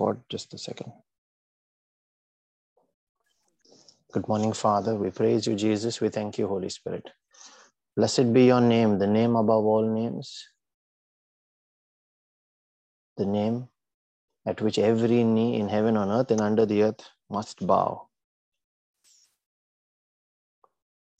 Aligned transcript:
record. 0.00 0.20
Just 0.28 0.54
a 0.54 0.58
second. 0.58 0.92
Good 4.12 4.26
morning, 4.28 4.52
Father. 4.52 4.94
We 4.96 5.10
praise 5.10 5.46
you, 5.46 5.54
Jesus. 5.54 6.00
We 6.00 6.08
thank 6.08 6.38
you, 6.38 6.48
Holy 6.48 6.68
Spirit. 6.68 7.10
Blessed 7.96 8.32
be 8.32 8.46
your 8.46 8.60
name, 8.60 8.98
the 8.98 9.06
name 9.06 9.36
above 9.36 9.64
all 9.64 9.86
names, 9.86 10.48
the 13.16 13.26
name 13.26 13.68
at 14.46 14.60
which 14.60 14.78
every 14.78 15.22
knee 15.22 15.60
in 15.60 15.68
heaven, 15.68 15.96
on 15.96 16.10
earth, 16.10 16.30
and 16.30 16.40
under 16.40 16.66
the 16.66 16.82
earth 16.82 17.08
must 17.28 17.66
bow. 17.66 18.08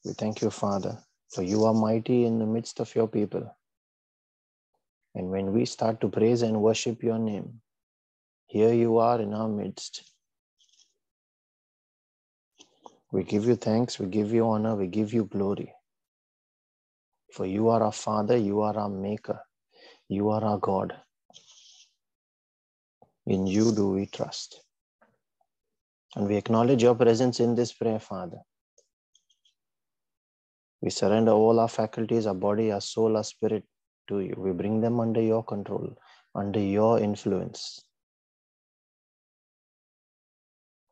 We 0.04 0.12
thank 0.12 0.40
you, 0.40 0.50
Father, 0.50 0.98
for 1.28 1.42
you 1.42 1.64
are 1.66 1.74
mighty 1.74 2.24
in 2.24 2.38
the 2.38 2.46
midst 2.46 2.80
of 2.80 2.94
your 2.94 3.06
people. 3.06 3.54
And 5.14 5.30
when 5.30 5.52
we 5.52 5.66
start 5.66 6.00
to 6.00 6.08
praise 6.08 6.42
and 6.42 6.62
worship 6.62 7.02
your 7.02 7.18
name, 7.18 7.60
here 8.50 8.72
you 8.72 8.98
are 8.98 9.20
in 9.20 9.32
our 9.32 9.48
midst. 9.48 10.02
We 13.12 13.22
give 13.22 13.44
you 13.44 13.54
thanks, 13.54 14.00
we 14.00 14.06
give 14.06 14.32
you 14.32 14.48
honor, 14.48 14.74
we 14.74 14.88
give 14.88 15.12
you 15.12 15.24
glory. 15.24 15.72
For 17.32 17.46
you 17.46 17.68
are 17.68 17.80
our 17.80 17.92
Father, 17.92 18.36
you 18.36 18.62
are 18.62 18.76
our 18.76 18.88
Maker, 18.88 19.38
you 20.08 20.30
are 20.30 20.44
our 20.44 20.58
God. 20.58 20.96
In 23.24 23.46
you 23.46 23.72
do 23.72 23.90
we 23.90 24.06
trust. 24.06 24.60
And 26.16 26.26
we 26.26 26.34
acknowledge 26.34 26.82
your 26.82 26.96
presence 26.96 27.38
in 27.38 27.54
this 27.54 27.72
prayer, 27.72 28.00
Father. 28.00 28.38
We 30.80 30.90
surrender 30.90 31.30
all 31.30 31.60
our 31.60 31.68
faculties, 31.68 32.26
our 32.26 32.34
body, 32.34 32.72
our 32.72 32.80
soul, 32.80 33.16
our 33.16 33.22
spirit 33.22 33.62
to 34.08 34.18
you. 34.18 34.34
We 34.36 34.50
bring 34.50 34.80
them 34.80 34.98
under 34.98 35.20
your 35.20 35.44
control, 35.44 35.96
under 36.34 36.58
your 36.58 36.98
influence. 36.98 37.84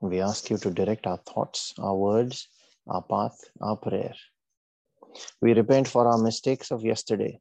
We 0.00 0.20
ask 0.20 0.48
you 0.48 0.58
to 0.58 0.70
direct 0.70 1.08
our 1.08 1.16
thoughts, 1.16 1.74
our 1.76 1.96
words, 1.96 2.48
our 2.86 3.02
path, 3.02 3.36
our 3.60 3.76
prayer. 3.76 4.14
We 5.42 5.54
repent 5.54 5.88
for 5.88 6.06
our 6.06 6.18
mistakes 6.18 6.70
of 6.70 6.84
yesterday, 6.84 7.40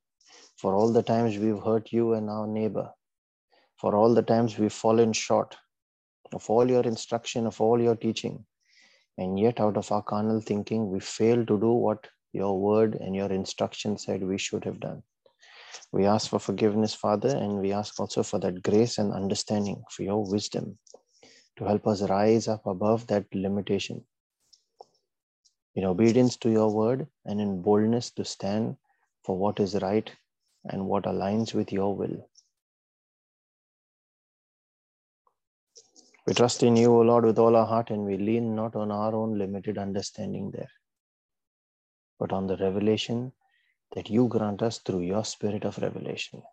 for 0.55 0.73
all 0.73 0.91
the 0.91 1.03
times 1.03 1.37
we've 1.37 1.61
hurt 1.61 1.91
you 1.91 2.13
and 2.13 2.31
our 2.31 2.47
neighbor, 2.47 2.89
for 3.79 3.95
all 3.95 4.11
the 4.15 4.23
times 4.23 4.57
we've 4.57 4.73
fallen 4.73 5.13
short 5.13 5.55
of 6.33 6.49
all 6.49 6.67
your 6.69 6.81
instruction, 6.81 7.45
of 7.45 7.61
all 7.61 7.79
your 7.79 7.95
teaching. 7.95 8.43
And 9.19 9.39
yet, 9.39 9.59
out 9.59 9.77
of 9.77 9.91
our 9.91 10.01
carnal 10.01 10.41
thinking, 10.41 10.89
we 10.89 10.99
fail 10.99 11.45
to 11.45 11.59
do 11.59 11.71
what 11.71 12.07
your 12.33 12.59
word 12.59 12.95
and 12.95 13.15
your 13.15 13.31
instruction 13.31 13.97
said 13.99 14.23
we 14.23 14.39
should 14.39 14.65
have 14.65 14.79
done. 14.79 15.03
We 15.91 16.05
ask 16.05 16.29
for 16.29 16.39
forgiveness, 16.39 16.95
Father, 16.95 17.29
and 17.29 17.59
we 17.59 17.71
ask 17.71 17.99
also 17.99 18.23
for 18.23 18.39
that 18.39 18.63
grace 18.63 18.97
and 18.97 19.13
understanding, 19.13 19.83
for 19.91 20.01
your 20.01 20.29
wisdom 20.29 20.79
to 21.57 21.65
help 21.65 21.87
us 21.87 22.01
rise 22.03 22.47
up 22.47 22.65
above 22.65 23.07
that 23.07 23.25
limitation. 23.33 24.03
In 25.75 25.85
obedience 25.85 26.37
to 26.37 26.49
your 26.49 26.71
word 26.71 27.07
and 27.25 27.41
in 27.41 27.61
boldness 27.61 28.11
to 28.11 28.25
stand 28.25 28.77
for 29.23 29.37
what 29.37 29.59
is 29.59 29.75
right 29.81 30.11
and 30.65 30.87
what 30.87 31.03
aligns 31.03 31.53
with 31.53 31.71
your 31.71 31.95
will. 31.95 32.29
We 36.25 36.33
trust 36.33 36.61
in 36.63 36.75
you, 36.75 36.93
O 36.93 37.01
Lord, 37.01 37.23
with 37.23 37.39
all 37.39 37.55
our 37.55 37.65
heart, 37.65 37.89
and 37.89 38.03
we 38.03 38.17
lean 38.17 38.53
not 38.53 38.75
on 38.75 38.91
our 38.91 39.15
own 39.15 39.37
limited 39.37 39.77
understanding 39.77 40.51
there, 40.51 40.71
but 42.19 42.33
on 42.33 42.47
the 42.47 42.57
revelation 42.57 43.31
that 43.95 44.09
you 44.09 44.27
grant 44.27 44.61
us 44.61 44.79
through 44.79 45.01
your 45.01 45.23
spirit 45.23 45.63
of 45.63 45.77
revelation. 45.77 46.43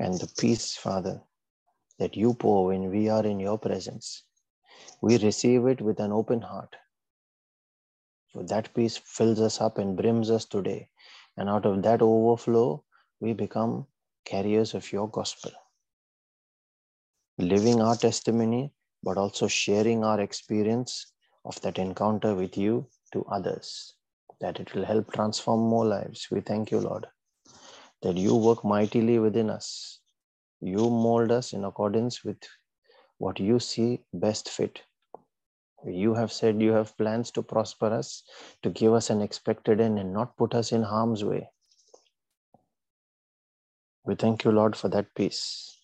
And 0.00 0.14
the 0.18 0.32
peace, 0.38 0.76
Father, 0.76 1.20
that 1.98 2.16
you 2.16 2.32
pour 2.32 2.68
when 2.68 2.90
we 2.90 3.10
are 3.10 3.24
in 3.24 3.38
your 3.38 3.58
presence, 3.58 4.22
we 5.02 5.18
receive 5.18 5.66
it 5.66 5.82
with 5.82 6.00
an 6.00 6.10
open 6.10 6.40
heart. 6.40 6.74
For 8.32 8.42
that 8.44 8.72
peace 8.72 8.96
fills 8.96 9.40
us 9.40 9.60
up 9.60 9.76
and 9.76 9.98
brims 9.98 10.30
us 10.30 10.46
today. 10.46 10.88
And 11.36 11.50
out 11.50 11.66
of 11.66 11.82
that 11.82 12.00
overflow, 12.00 12.82
we 13.20 13.34
become 13.34 13.86
carriers 14.24 14.72
of 14.72 14.90
your 14.90 15.06
gospel, 15.06 15.52
living 17.36 17.82
our 17.82 17.96
testimony, 17.96 18.72
but 19.02 19.18
also 19.18 19.48
sharing 19.48 20.02
our 20.02 20.20
experience 20.20 21.12
of 21.44 21.60
that 21.60 21.78
encounter 21.78 22.34
with 22.34 22.56
you 22.56 22.86
to 23.12 23.22
others, 23.26 23.96
that 24.40 24.60
it 24.60 24.74
will 24.74 24.86
help 24.86 25.12
transform 25.12 25.60
more 25.60 25.84
lives. 25.84 26.28
We 26.30 26.40
thank 26.40 26.70
you, 26.70 26.80
Lord, 26.80 27.06
that 28.02 28.16
you 28.16 28.34
work 28.34 28.64
mightily 28.64 29.18
within 29.18 29.50
us. 29.50 30.00
You 30.60 30.90
mold 30.90 31.30
us 31.30 31.52
in 31.52 31.64
accordance 31.64 32.24
with 32.24 32.38
what 33.18 33.40
you 33.40 33.58
see 33.58 34.00
best 34.12 34.48
fit. 34.48 34.82
You 35.84 36.14
have 36.14 36.32
said 36.32 36.60
you 36.60 36.72
have 36.72 36.96
plans 36.96 37.30
to 37.32 37.42
prosper 37.42 37.86
us, 37.86 38.22
to 38.62 38.70
give 38.70 38.92
us 38.92 39.10
an 39.10 39.22
expected 39.22 39.80
end, 39.80 39.98
and 39.98 40.12
not 40.12 40.36
put 40.36 40.54
us 40.54 40.72
in 40.72 40.82
harm's 40.82 41.24
way. 41.24 41.48
We 44.04 44.14
thank 44.14 44.44
you, 44.44 44.52
Lord, 44.52 44.76
for 44.76 44.88
that 44.88 45.14
peace. 45.14 45.78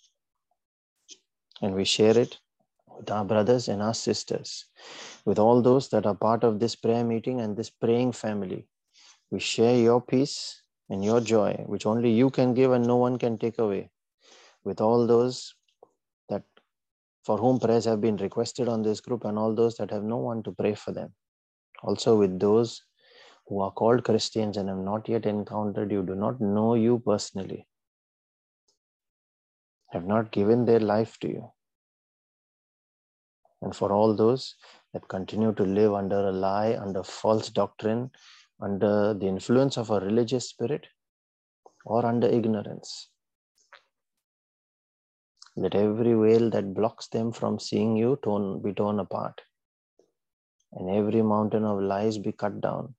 And 1.63 1.75
we 1.75 1.85
share 1.85 2.17
it 2.19 2.39
with 2.97 3.11
our 3.11 3.25
brothers 3.25 3.69
and 3.69 3.83
our 3.83 3.95
sisters, 3.95 4.67
with 5.25 5.39
all 5.39 5.63
those 5.63 5.89
that 5.91 6.07
are 6.07 6.15
part 6.15 6.45
of 6.45 6.59
this 6.59 6.77
prayer 6.77 7.05
meeting 7.05 7.41
and 7.41 7.57
this 7.57 7.71
praying 7.71 8.13
family. 8.13 8.67
We 9.31 9.41
share 9.41 9.77
your 9.77 10.01
peace 10.01 10.63
and 10.89 11.05
your 11.05 11.21
joy, 11.21 11.53
which 11.67 11.87
only 11.87 12.11
you 12.11 12.31
can 12.31 12.55
give 12.55 12.73
and 12.73 12.87
no 12.87 12.97
one 12.97 13.19
can 13.19 13.39
take 13.39 13.59
away, 13.59 13.91
with 14.65 14.81
all 14.81 15.07
those 15.07 15.55
that 16.29 16.45
for 17.25 17.39
whom 17.39 17.59
prayers 17.59 17.85
have 17.85 18.01
been 18.01 18.17
requested 18.17 18.69
on 18.69 18.83
this 18.83 19.01
group 19.01 19.25
and 19.25 19.39
all 19.39 19.55
those 19.55 19.77
that 19.77 19.91
have 19.91 20.05
no 20.05 20.17
one 20.17 20.43
to 20.43 20.53
pray 20.53 20.75
for 20.75 20.93
them. 20.93 21.13
Also, 21.83 22.17
with 22.17 22.39
those 22.39 22.83
who 23.47 23.61
are 23.61 23.71
called 23.71 24.05
Christians 24.05 24.57
and 24.57 24.69
have 24.69 24.79
not 24.79 25.09
yet 25.09 25.27
encountered 25.27 25.91
you, 25.91 26.03
do 26.03 26.15
not 26.15 26.41
know 26.41 26.75
you 26.75 27.03
personally, 27.05 27.67
have 29.91 30.05
not 30.05 30.33
given 30.33 30.65
their 30.65 30.81
life 30.81 31.19
to 31.21 31.29
you 31.29 31.51
and 33.63 33.75
for 33.75 33.93
all 33.93 34.15
those 34.15 34.55
that 34.93 35.09
continue 35.09 35.53
to 35.55 35.63
live 35.63 35.95
under 35.95 36.29
a 36.29 36.33
lie, 36.33 36.77
under 36.81 37.03
false 37.03 37.51
doctrine, 37.51 38.11
under 38.61 39.15
the 39.15 39.27
influence 39.27 39.77
of 39.77 39.91
a 39.91 40.01
religious 40.01 40.49
spirit, 40.49 40.87
or 41.85 42.05
under 42.07 42.27
ignorance. 42.27 43.09
Let 45.57 45.75
every 45.75 46.15
veil 46.15 46.51
that 46.51 46.75
blocks 46.75 47.09
them 47.09 47.33
from 47.33 47.59
seeing 47.59 47.97
you 47.97 48.19
torn, 48.23 48.61
be 48.63 48.73
torn 48.73 49.01
apart, 49.01 49.41
and 50.73 50.91
every 50.91 51.23
mountain 51.23 51.65
of 51.65 51.81
lies 51.81 52.19
be 52.19 52.33
cut 52.33 52.61
down, 52.61 52.95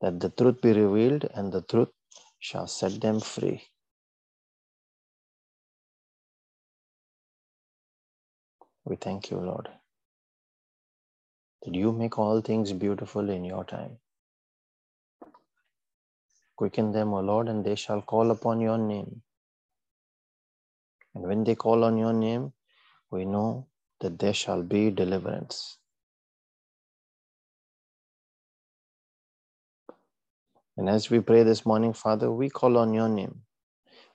that 0.00 0.18
the 0.20 0.30
truth 0.30 0.60
be 0.60 0.72
revealed, 0.72 1.28
and 1.34 1.52
the 1.52 1.62
truth 1.62 1.90
shall 2.38 2.66
set 2.66 3.00
them 3.00 3.20
free. 3.20 3.62
We 8.84 8.96
thank 8.96 9.30
you, 9.30 9.38
Lord, 9.38 9.68
that 11.62 11.74
you 11.74 11.92
make 11.92 12.18
all 12.18 12.40
things 12.40 12.72
beautiful 12.72 13.30
in 13.30 13.44
your 13.44 13.64
time. 13.64 13.98
Quicken 16.56 16.92
them, 16.92 17.12
O 17.14 17.20
Lord, 17.20 17.48
and 17.48 17.64
they 17.64 17.74
shall 17.74 18.02
call 18.02 18.30
upon 18.30 18.60
your 18.60 18.78
name. 18.78 19.22
And 21.14 21.24
when 21.24 21.44
they 21.44 21.54
call 21.54 21.84
on 21.84 21.98
your 21.98 22.12
name, 22.12 22.52
we 23.10 23.24
know 23.24 23.68
that 24.00 24.18
there 24.18 24.34
shall 24.34 24.62
be 24.62 24.90
deliverance. 24.90 25.78
And 30.76 30.88
as 30.88 31.10
we 31.10 31.20
pray 31.20 31.42
this 31.42 31.64
morning, 31.64 31.92
Father, 31.92 32.30
we 32.30 32.50
call 32.50 32.76
on 32.78 32.92
your 32.92 33.08
name 33.08 33.42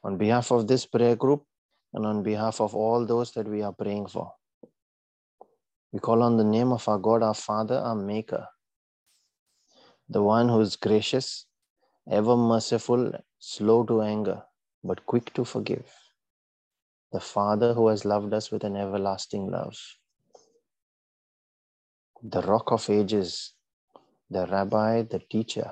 on 0.03 0.17
behalf 0.17 0.51
of 0.51 0.67
this 0.67 0.85
prayer 0.85 1.15
group 1.15 1.43
and 1.93 2.05
on 2.05 2.23
behalf 2.23 2.61
of 2.61 2.75
all 2.75 3.05
those 3.05 3.31
that 3.33 3.47
we 3.47 3.61
are 3.61 3.73
praying 3.73 4.07
for. 4.07 4.33
We 5.91 5.99
call 5.99 6.23
on 6.23 6.37
the 6.37 6.43
name 6.43 6.71
of 6.71 6.87
our 6.87 6.97
God, 6.97 7.23
our 7.23 7.33
Father, 7.33 7.75
our 7.75 7.95
Maker, 7.95 8.47
the 10.09 10.23
one 10.23 10.49
who 10.49 10.61
is 10.61 10.75
gracious, 10.75 11.45
ever 12.11 12.35
merciful, 12.35 13.13
slow 13.39 13.83
to 13.85 14.01
anger, 14.01 14.43
but 14.83 15.05
quick 15.05 15.33
to 15.33 15.45
forgive, 15.45 15.89
the 17.13 17.21
Father 17.21 17.73
who 17.73 17.87
has 17.87 18.03
loved 18.03 18.33
us 18.33 18.51
with 18.51 18.65
an 18.65 18.75
everlasting 18.75 19.49
love, 19.49 19.77
the 22.21 22.41
rock 22.41 22.71
of 22.71 22.89
ages, 22.89 23.53
the 24.29 24.45
rabbi, 24.47 25.03
the 25.03 25.19
teacher, 25.19 25.71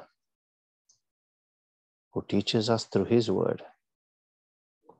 who 2.13 2.23
teaches 2.27 2.69
us 2.69 2.85
through 2.85 3.05
his 3.05 3.29
word. 3.29 3.61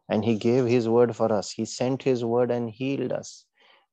And 0.09 0.25
he 0.25 0.35
gave 0.35 0.65
his 0.65 0.89
word 0.89 1.15
for 1.15 1.31
us. 1.31 1.51
He 1.51 1.65
sent 1.65 2.03
his 2.03 2.25
word 2.25 2.51
and 2.51 2.69
healed 2.69 3.11
us. 3.11 3.45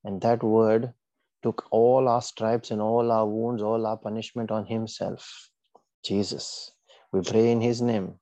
And 0.03 0.21
that 0.23 0.43
word 0.43 0.95
took 1.43 1.67
all 1.71 2.09
our 2.09 2.23
stripes 2.23 2.71
and 2.71 2.81
all 2.81 3.13
our 3.13 3.27
wounds, 3.27 3.63
all 3.63 3.87
our 3.87 3.97
punishment 3.97 4.51
on 4.51 4.67
himself. 4.67 5.51
Jesus. 6.03 6.73
We 7.13 7.23
pray 7.23 7.53
in 7.53 7.61
his 7.61 7.81
name. 7.81 8.19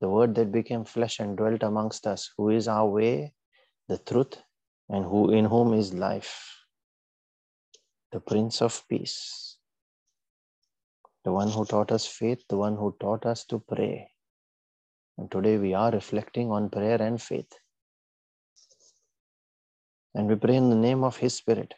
The 0.00 0.08
word 0.08 0.34
that 0.36 0.52
became 0.52 0.84
flesh 0.84 1.20
and 1.20 1.36
dwelt 1.36 1.62
amongst 1.62 2.06
us, 2.06 2.30
who 2.36 2.50
is 2.50 2.68
our 2.68 2.86
way, 2.86 3.34
the 3.88 3.98
truth, 3.98 4.38
and 4.88 5.04
who 5.04 5.30
in 5.30 5.44
whom 5.44 5.74
is 5.74 5.94
life, 5.94 6.56
the 8.12 8.20
Prince 8.20 8.62
of 8.62 8.82
Peace, 8.88 9.58
the 11.24 11.32
one 11.32 11.50
who 11.50 11.64
taught 11.64 11.92
us 11.92 12.06
faith, 12.06 12.42
the 12.48 12.56
one 12.56 12.76
who 12.76 12.96
taught 13.00 13.26
us 13.26 13.44
to 13.46 13.58
pray. 13.58 14.10
And 15.18 15.30
today 15.30 15.58
we 15.58 15.74
are 15.74 15.90
reflecting 15.90 16.50
on 16.50 16.70
prayer 16.70 17.00
and 17.00 17.20
faith. 17.20 17.52
And 20.14 20.28
we 20.28 20.34
pray 20.34 20.56
in 20.56 20.70
the 20.70 20.76
name 20.76 21.04
of 21.04 21.18
His 21.18 21.34
Spirit, 21.34 21.74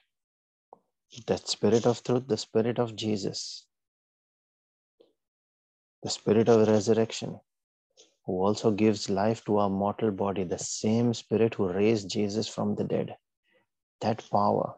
that 1.26 1.48
Spirit 1.48 1.86
of 1.86 2.02
truth, 2.02 2.28
the 2.28 2.36
Spirit 2.36 2.78
of 2.78 2.96
Jesus, 2.96 3.66
the 6.02 6.10
Spirit 6.10 6.48
of 6.48 6.66
resurrection, 6.66 7.38
who 8.26 8.42
also 8.44 8.70
gives 8.70 9.08
life 9.08 9.44
to 9.44 9.58
our 9.58 9.70
mortal 9.70 10.10
body, 10.10 10.44
the 10.44 10.58
same 10.58 11.14
Spirit 11.14 11.54
who 11.54 11.72
raised 11.72 12.10
Jesus 12.10 12.48
from 12.48 12.74
the 12.74 12.84
dead. 12.84 13.16
That 14.00 14.28
power 14.30 14.74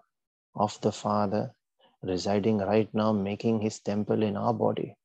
of 0.54 0.78
the 0.82 0.92
Father 0.92 1.54
residing 2.02 2.58
right 2.58 2.88
now, 2.92 3.12
making 3.12 3.60
his 3.60 3.80
temple 3.80 4.22
in 4.22 4.36
our 4.36 4.52
body, 4.52 4.96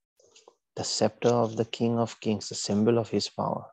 the 0.76 0.84
scepter 0.84 1.30
of 1.30 1.56
the 1.56 1.66
King 1.66 1.98
of 1.98 2.20
Kings, 2.20 2.50
the 2.50 2.56
symbol 2.56 2.98
of 2.98 3.10
his 3.10 3.30
power, 3.30 3.66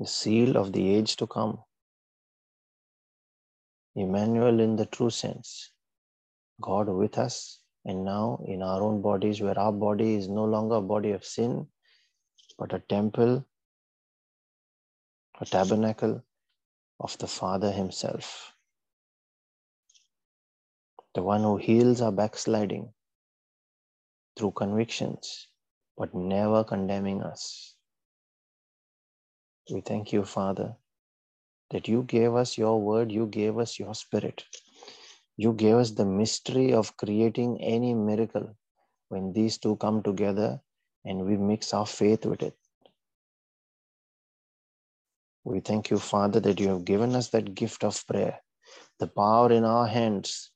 the 0.00 0.06
seal 0.06 0.56
of 0.56 0.72
the 0.72 0.94
age 0.94 1.16
to 1.16 1.26
come. 1.26 1.58
Emmanuel 3.94 4.60
in 4.60 4.76
the 4.76 4.86
true 4.86 5.10
sense, 5.10 5.70
God 6.60 6.88
with 6.88 7.18
us, 7.18 7.60
and 7.86 8.04
now 8.04 8.44
in 8.46 8.62
our 8.62 8.82
own 8.82 9.00
bodies, 9.00 9.40
where 9.40 9.58
our 9.58 9.72
body 9.72 10.16
is 10.16 10.28
no 10.28 10.44
longer 10.44 10.76
a 10.76 10.82
body 10.82 11.12
of 11.12 11.24
sin, 11.24 11.68
but 12.58 12.74
a 12.74 12.80
temple, 12.80 13.46
a 15.40 15.46
tabernacle 15.46 16.22
of 16.98 17.16
the 17.18 17.28
Father 17.28 17.70
Himself. 17.70 18.52
The 21.14 21.22
one 21.22 21.42
who 21.42 21.56
heals 21.56 22.00
our 22.00 22.12
backsliding 22.12 22.92
through 24.36 24.50
convictions, 24.50 25.46
but 25.96 26.12
never 26.12 26.64
condemning 26.64 27.22
us. 27.22 27.74
We 29.72 29.80
thank 29.80 30.12
you, 30.12 30.24
Father, 30.24 30.74
that 31.70 31.86
you 31.86 32.02
gave 32.02 32.34
us 32.34 32.58
your 32.58 32.80
word, 32.80 33.12
you 33.12 33.26
gave 33.26 33.58
us 33.58 33.78
your 33.78 33.94
spirit. 33.94 34.44
You 35.38 35.52
gave 35.52 35.76
us 35.76 35.90
the 35.90 36.06
mystery 36.06 36.72
of 36.72 36.96
creating 36.96 37.60
any 37.60 37.92
miracle 37.92 38.56
when 39.08 39.34
these 39.34 39.58
two 39.58 39.76
come 39.76 40.02
together 40.02 40.60
and 41.04 41.26
we 41.26 41.36
mix 41.36 41.74
our 41.74 41.86
faith 41.86 42.24
with 42.24 42.42
it. 42.42 42.56
We 45.44 45.60
thank 45.60 45.90
you, 45.90 45.98
Father, 45.98 46.40
that 46.40 46.58
you 46.58 46.68
have 46.68 46.86
given 46.86 47.14
us 47.14 47.28
that 47.30 47.54
gift 47.54 47.84
of 47.84 48.02
prayer, 48.06 48.40
the 48.98 49.06
power 49.06 49.52
in 49.52 49.64
our 49.64 49.86
hands, 49.86 50.50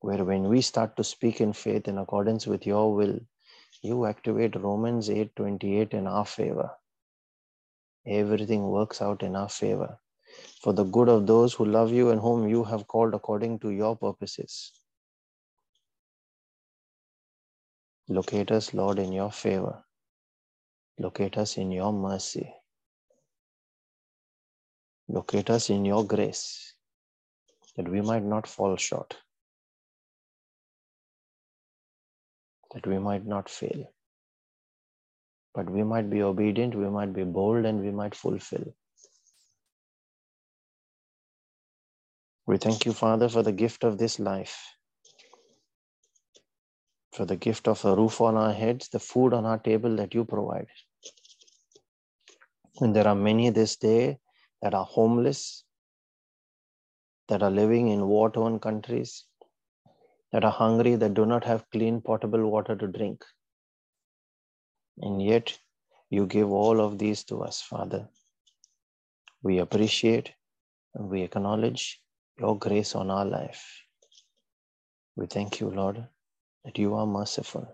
where 0.00 0.24
when 0.24 0.48
we 0.48 0.60
start 0.62 0.96
to 0.96 1.04
speak 1.04 1.40
in 1.40 1.52
faith 1.52 1.86
in 1.86 1.98
accordance 1.98 2.46
with 2.46 2.66
your 2.66 2.94
will, 2.94 3.20
you 3.82 4.06
activate 4.06 4.56
Romans 4.56 5.10
8:28 5.10 5.92
in 5.92 6.06
our 6.06 6.24
favor. 6.24 6.70
Everything 8.06 8.66
works 8.68 9.02
out 9.02 9.22
in 9.22 9.36
our 9.36 9.48
favor 9.48 9.98
for 10.62 10.72
the 10.72 10.84
good 10.84 11.08
of 11.08 11.26
those 11.26 11.54
who 11.54 11.64
love 11.64 11.92
you 11.92 12.10
and 12.10 12.20
whom 12.20 12.48
you 12.48 12.64
have 12.64 12.86
called 12.88 13.14
according 13.14 13.58
to 13.60 13.70
your 13.70 13.96
purposes. 13.96 14.72
Locate 18.08 18.50
us, 18.52 18.74
Lord, 18.74 18.98
in 18.98 19.12
your 19.12 19.32
favor. 19.32 19.84
Locate 20.98 21.38
us 21.38 21.56
in 21.58 21.72
your 21.72 21.92
mercy. 21.92 22.52
Locate 25.08 25.50
us 25.50 25.70
in 25.70 25.84
your 25.84 26.06
grace 26.06 26.74
that 27.76 27.88
we 27.88 28.00
might 28.00 28.22
not 28.24 28.46
fall 28.46 28.76
short, 28.76 29.16
that 32.74 32.86
we 32.86 32.98
might 32.98 33.26
not 33.26 33.48
fail, 33.50 33.92
but 35.54 35.70
we 35.70 35.82
might 35.84 36.10
be 36.10 36.22
obedient, 36.22 36.74
we 36.74 36.88
might 36.88 37.12
be 37.12 37.24
bold, 37.24 37.64
and 37.66 37.80
we 37.80 37.90
might 37.90 38.14
fulfill. 38.14 38.74
We 42.46 42.58
thank 42.58 42.84
you, 42.84 42.92
Father, 42.92 43.28
for 43.28 43.42
the 43.42 43.52
gift 43.52 43.84
of 43.84 43.98
this 43.98 44.18
life 44.18 44.74
for 47.14 47.24
the 47.24 47.36
gift 47.36 47.68
of 47.68 47.84
a 47.84 47.94
roof 47.94 48.20
on 48.20 48.36
our 48.36 48.52
heads, 48.52 48.88
the 48.88 48.98
food 48.98 49.32
on 49.32 49.46
our 49.46 49.58
table 49.58 49.94
that 49.96 50.14
you 50.14 50.24
provide. 50.24 50.66
And 52.80 52.94
there 52.94 53.06
are 53.06 53.14
many 53.14 53.50
this 53.50 53.76
day 53.76 54.18
that 54.62 54.74
are 54.74 54.84
homeless, 54.84 55.64
that 57.28 57.42
are 57.42 57.50
living 57.50 57.88
in 57.88 58.08
war 58.08 58.30
torn 58.30 58.58
countries, 58.58 59.24
that 60.32 60.44
are 60.44 60.50
hungry, 60.50 60.96
that 60.96 61.14
do 61.14 61.24
not 61.24 61.44
have 61.44 61.70
clean 61.70 62.00
potable 62.00 62.50
water 62.50 62.74
to 62.74 62.88
drink. 62.88 63.24
And 64.98 65.22
yet, 65.22 65.56
you 66.10 66.26
give 66.26 66.50
all 66.50 66.80
of 66.80 66.98
these 66.98 67.22
to 67.24 67.42
us, 67.42 67.62
Father. 67.62 68.08
We 69.42 69.58
appreciate 69.58 70.32
and 70.94 71.08
we 71.08 71.22
acknowledge 71.22 72.00
your 72.38 72.58
grace 72.58 72.94
on 72.94 73.10
our 73.10 73.24
life. 73.24 73.82
We 75.16 75.26
thank 75.26 75.60
you, 75.60 75.70
Lord, 75.70 76.04
that 76.64 76.78
you 76.78 76.94
are 76.94 77.06
merciful, 77.06 77.66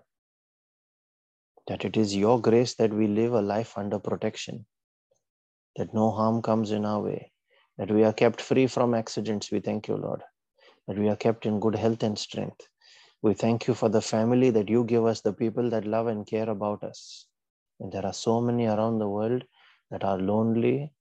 that 1.67 1.85
it 1.85 1.97
is 1.97 2.15
your 2.15 2.41
grace 2.41 2.75
that 2.75 2.93
we 2.93 3.07
live 3.07 3.33
a 3.33 3.41
life 3.41 3.79
under 3.79 3.99
protection, 3.99 4.67
that 5.77 5.95
no 5.95 6.11
harm 6.11 6.43
comes 6.43 6.73
in 6.73 6.85
our 6.85 7.01
way, 7.01 7.33
that 7.79 7.91
we 7.91 8.05
are 8.05 8.13
kept 8.13 8.43
free 8.43 8.67
from 8.67 8.93
accidents. 8.95 9.51
We 9.51 9.61
thank 9.61 9.89
you, 9.89 9.97
Lord, 9.97 10.23
that 10.87 10.99
we 10.99 11.09
are 11.09 11.17
kept 11.17 11.47
in 11.47 11.61
good 11.61 11.77
health 11.77 12.03
and 12.03 12.19
strength. 12.19 12.61
We 13.23 13.35
thank 13.35 13.67
you 13.67 13.75
for 13.75 13.89
the 13.89 14.03
family 14.03 14.51
that 14.51 14.69
you 14.69 14.85
give 14.85 15.07
us, 15.07 15.23
the 15.23 15.33
people 15.33 15.71
that 15.71 15.87
love 15.87 16.07
and 16.07 16.27
care 16.27 16.51
about 16.51 16.83
us. 16.85 17.27
And 17.79 17.91
there 17.91 18.05
are 18.05 18.13
so 18.13 18.41
many 18.43 18.67
around 18.67 18.99
the 18.99 19.09
world 19.09 19.45
that 19.91 20.05
are 20.05 20.19
lonely 20.19 20.93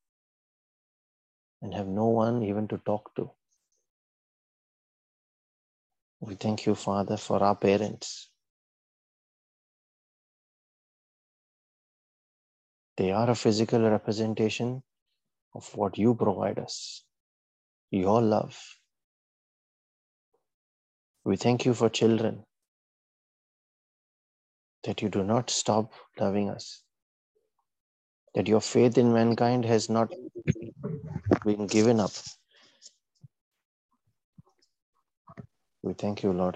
and 1.62 1.74
have 1.74 1.88
no 1.88 2.08
one 2.08 2.44
even 2.44 2.68
to 2.70 2.78
talk 2.86 3.14
to. 3.16 3.32
We 6.22 6.36
thank 6.36 6.66
you, 6.66 6.76
Father, 6.76 7.18
for 7.18 7.42
our 7.44 7.56
parents. 7.56 8.30
They 12.98 13.12
are 13.12 13.30
a 13.30 13.36
physical 13.36 13.82
representation 13.90 14.84
of 15.56 15.70
what 15.76 15.98
you 15.98 16.16
provide 16.16 16.60
us, 16.60 17.04
your 17.92 18.22
love. 18.22 18.60
We 21.24 21.38
thank 21.38 21.66
you 21.66 21.74
for 21.74 21.90
children, 21.90 22.44
that 24.84 25.02
you 25.02 25.10
do 25.10 25.24
not 25.24 25.50
stop 25.50 25.94
loving 26.20 26.50
us, 26.50 26.84
that 28.36 28.48
your 28.48 28.62
faith 28.62 28.98
in 28.98 29.14
mankind 29.14 29.66
has 29.66 29.90
not 29.90 30.12
been 31.46 31.68
given 31.68 32.00
up. 32.00 32.12
We 35.90 35.96
thank 35.96 36.22
you, 36.22 36.32
Lord. 36.32 36.56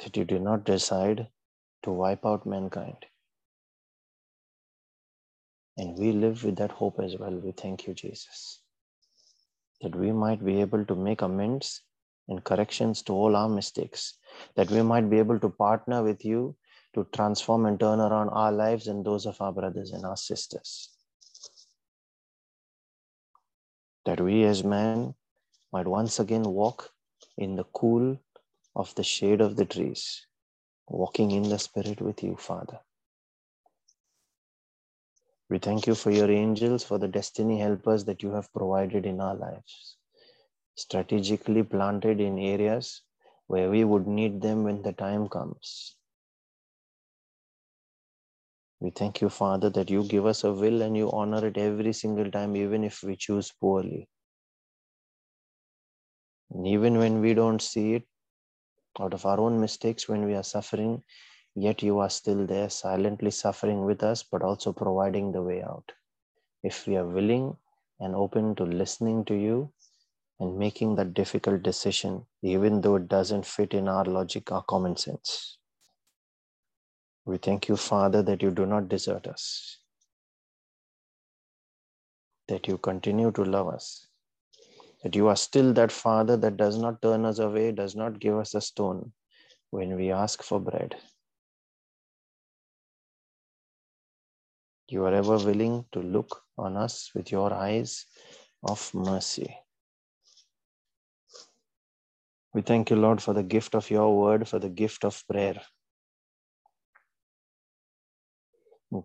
That 0.00 0.14
you 0.14 0.26
did 0.26 0.42
not 0.42 0.64
decide 0.64 1.28
to 1.84 1.90
wipe 1.90 2.26
out 2.26 2.44
mankind. 2.44 3.06
And 5.78 5.98
we 5.98 6.12
live 6.12 6.44
with 6.44 6.56
that 6.56 6.70
hope 6.70 7.00
as 7.02 7.16
well. 7.16 7.30
We 7.30 7.52
thank 7.52 7.86
you, 7.86 7.94
Jesus. 7.94 8.60
That 9.80 9.96
we 9.96 10.12
might 10.12 10.44
be 10.44 10.60
able 10.60 10.84
to 10.84 10.94
make 10.94 11.22
amends 11.22 11.80
and 12.28 12.44
corrections 12.44 13.00
to 13.04 13.14
all 13.14 13.36
our 13.36 13.48
mistakes. 13.48 14.18
That 14.56 14.70
we 14.70 14.82
might 14.82 15.08
be 15.08 15.18
able 15.18 15.40
to 15.40 15.48
partner 15.48 16.02
with 16.02 16.26
you 16.26 16.56
to 16.94 17.06
transform 17.14 17.64
and 17.64 17.80
turn 17.80 18.00
around 18.00 18.28
our 18.28 18.52
lives 18.52 18.86
and 18.86 19.02
those 19.02 19.24
of 19.24 19.40
our 19.40 19.50
brothers 19.50 19.92
and 19.92 20.04
our 20.04 20.18
sisters 20.18 20.90
that 24.04 24.20
we 24.20 24.44
as 24.44 24.64
men 24.64 25.14
might 25.72 25.86
once 25.86 26.18
again 26.18 26.44
walk 26.44 26.90
in 27.36 27.56
the 27.56 27.64
cool 27.64 28.18
of 28.74 28.94
the 28.94 29.02
shade 29.02 29.40
of 29.40 29.56
the 29.56 29.64
trees, 29.64 30.26
walking 30.88 31.30
in 31.30 31.48
the 31.48 31.58
Spirit 31.58 32.00
with 32.00 32.22
you, 32.22 32.36
Father. 32.36 32.78
We 35.48 35.58
thank 35.58 35.86
you 35.86 35.94
for 35.94 36.10
your 36.10 36.30
angels, 36.30 36.84
for 36.84 36.98
the 36.98 37.08
destiny 37.08 37.58
helpers 37.58 38.04
that 38.04 38.22
you 38.22 38.30
have 38.30 38.52
provided 38.52 39.04
in 39.04 39.20
our 39.20 39.34
lives, 39.34 39.96
strategically 40.76 41.64
planted 41.64 42.20
in 42.20 42.38
areas 42.38 43.02
where 43.48 43.68
we 43.68 43.82
would 43.82 44.06
need 44.06 44.40
them 44.40 44.62
when 44.62 44.82
the 44.82 44.92
time 44.92 45.28
comes. 45.28 45.96
We 48.80 48.90
thank 48.90 49.20
you, 49.20 49.28
Father, 49.28 49.70
that 49.70 49.90
you 49.90 50.04
give 50.04 50.26
us 50.26 50.44
a 50.44 50.52
will 50.52 50.82
and 50.82 50.96
you 50.96 51.10
honor 51.12 51.46
it 51.46 51.58
every 51.58 51.92
single 51.92 52.30
time, 52.30 52.56
even 52.56 52.84
if 52.84 53.02
we 53.02 53.16
choose 53.16 53.52
poorly. 53.52 54.08
And 56.50 56.66
even 56.66 56.98
when 56.98 57.20
we 57.20 57.34
don't 57.34 57.62
see 57.62 57.94
it, 57.94 58.04
out 58.98 59.14
of 59.14 59.26
our 59.26 59.38
own 59.40 59.60
mistakes 59.60 60.08
when 60.08 60.24
we 60.26 60.34
are 60.34 60.42
suffering, 60.42 61.04
yet 61.54 61.82
you 61.82 61.98
are 62.00 62.10
still 62.10 62.46
there, 62.46 62.70
silently 62.70 63.30
suffering 63.30 63.84
with 63.84 64.02
us, 64.02 64.22
but 64.22 64.42
also 64.42 64.72
providing 64.72 65.32
the 65.32 65.42
way 65.42 65.62
out. 65.62 65.92
If 66.62 66.86
we 66.86 66.96
are 66.96 67.06
willing 67.06 67.56
and 68.00 68.16
open 68.16 68.56
to 68.56 68.64
listening 68.64 69.24
to 69.26 69.34
you 69.34 69.72
and 70.40 70.58
making 70.58 70.96
that 70.96 71.14
difficult 71.14 71.62
decision, 71.62 72.26
even 72.42 72.80
though 72.80 72.96
it 72.96 73.08
doesn't 73.08 73.46
fit 73.46 73.74
in 73.74 73.88
our 73.88 74.04
logic 74.06 74.52
or 74.52 74.62
common 74.62 74.96
sense. 74.96 75.59
We 77.30 77.38
thank 77.38 77.68
you, 77.68 77.76
Father, 77.76 78.24
that 78.24 78.42
you 78.42 78.50
do 78.50 78.66
not 78.66 78.88
desert 78.88 79.28
us, 79.28 79.78
that 82.48 82.66
you 82.66 82.76
continue 82.76 83.30
to 83.30 83.44
love 83.44 83.68
us, 83.68 84.08
that 85.04 85.14
you 85.14 85.28
are 85.28 85.36
still 85.36 85.72
that 85.74 85.92
Father 85.92 86.36
that 86.36 86.56
does 86.56 86.76
not 86.76 87.00
turn 87.00 87.24
us 87.24 87.38
away, 87.38 87.70
does 87.70 87.94
not 87.94 88.18
give 88.18 88.36
us 88.36 88.56
a 88.56 88.60
stone 88.60 89.12
when 89.70 89.94
we 89.94 90.10
ask 90.10 90.42
for 90.42 90.58
bread. 90.58 90.96
You 94.88 95.04
are 95.04 95.14
ever 95.14 95.36
willing 95.36 95.84
to 95.92 96.00
look 96.00 96.42
on 96.58 96.76
us 96.76 97.12
with 97.14 97.30
your 97.30 97.52
eyes 97.52 98.06
of 98.64 98.92
mercy. 98.92 99.56
We 102.52 102.62
thank 102.62 102.90
you, 102.90 102.96
Lord, 102.96 103.22
for 103.22 103.34
the 103.34 103.44
gift 103.44 103.76
of 103.76 103.88
your 103.88 104.20
word, 104.20 104.48
for 104.48 104.58
the 104.58 104.68
gift 104.68 105.04
of 105.04 105.22
prayer. 105.28 105.60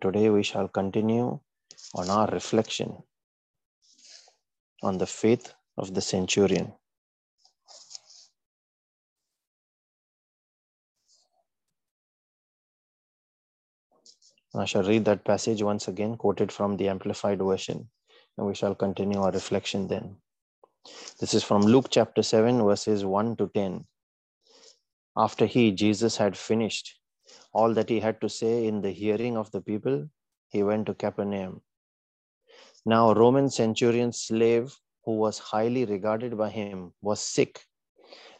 Today 0.02 0.30
we 0.30 0.44
shall 0.44 0.68
continue 0.68 1.40
on 1.94 2.10
our 2.10 2.28
reflection 2.28 3.04
on 4.82 4.98
the 4.98 5.06
faith 5.06 5.54
of 5.78 5.94
the 5.94 6.02
centurion. 6.02 6.74
I 14.56 14.66
shall 14.66 14.84
read 14.84 15.06
that 15.06 15.26
passage 15.26 15.62
once 15.62 15.88
again, 15.88 16.16
quoted 16.16 16.52
from 16.52 16.78
the 16.78 16.88
Amplified 16.88 17.40
Version, 17.40 17.90
and 18.38 18.48
we 18.48 18.56
shall 18.56 18.74
continue 18.74 19.20
our 19.20 19.32
reflection 19.32 19.88
then. 19.88 20.16
This 21.20 21.34
is 21.34 21.44
from 21.44 21.62
Luke 21.62 21.88
chapter 21.90 22.24
7, 22.24 22.64
verses 22.64 23.04
1 23.04 23.36
to 23.38 23.52
10. 23.54 23.86
After 25.18 25.46
he, 25.46 25.72
Jesus, 25.72 26.18
had 26.18 26.38
finished 26.38 26.96
all 27.54 27.74
that 27.74 27.90
he 27.90 28.00
had 28.00 28.20
to 28.22 28.30
say 28.30 28.68
in 28.68 28.82
the 28.82 28.92
hearing 28.92 29.38
of 29.38 29.52
the 29.52 29.62
people, 29.62 30.10
he 30.50 30.64
went 30.64 30.86
to 30.88 30.94
Capernaum. 30.94 31.62
Now, 32.86 33.10
a 33.10 33.16
Roman 33.16 33.50
centurion 33.50 34.12
slave 34.12 34.78
who 35.06 35.18
was 35.18 35.40
highly 35.40 35.86
regarded 35.86 36.38
by 36.38 36.50
him 36.50 36.94
was 37.02 37.20
sick 37.20 37.66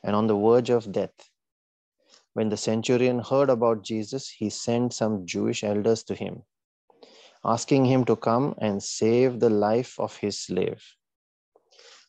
and 0.04 0.16
on 0.16 0.28
the 0.28 0.38
verge 0.38 0.70
of 0.70 0.92
death. 0.92 1.14
When 2.34 2.50
the 2.50 2.58
centurion 2.58 3.20
heard 3.20 3.50
about 3.50 3.84
Jesus, 3.84 4.30
he 4.30 4.50
sent 4.50 4.94
some 4.94 5.26
Jewish 5.26 5.64
elders 5.64 6.04
to 6.04 6.16
him, 6.16 6.44
asking 7.44 7.86
him 7.86 8.06
to 8.06 8.16
come 8.16 8.56
and 8.58 8.84
save 8.84 9.40
the 9.40 9.50
life 9.50 10.00
of 10.00 10.16
his 10.18 10.40
slave. 10.40 10.84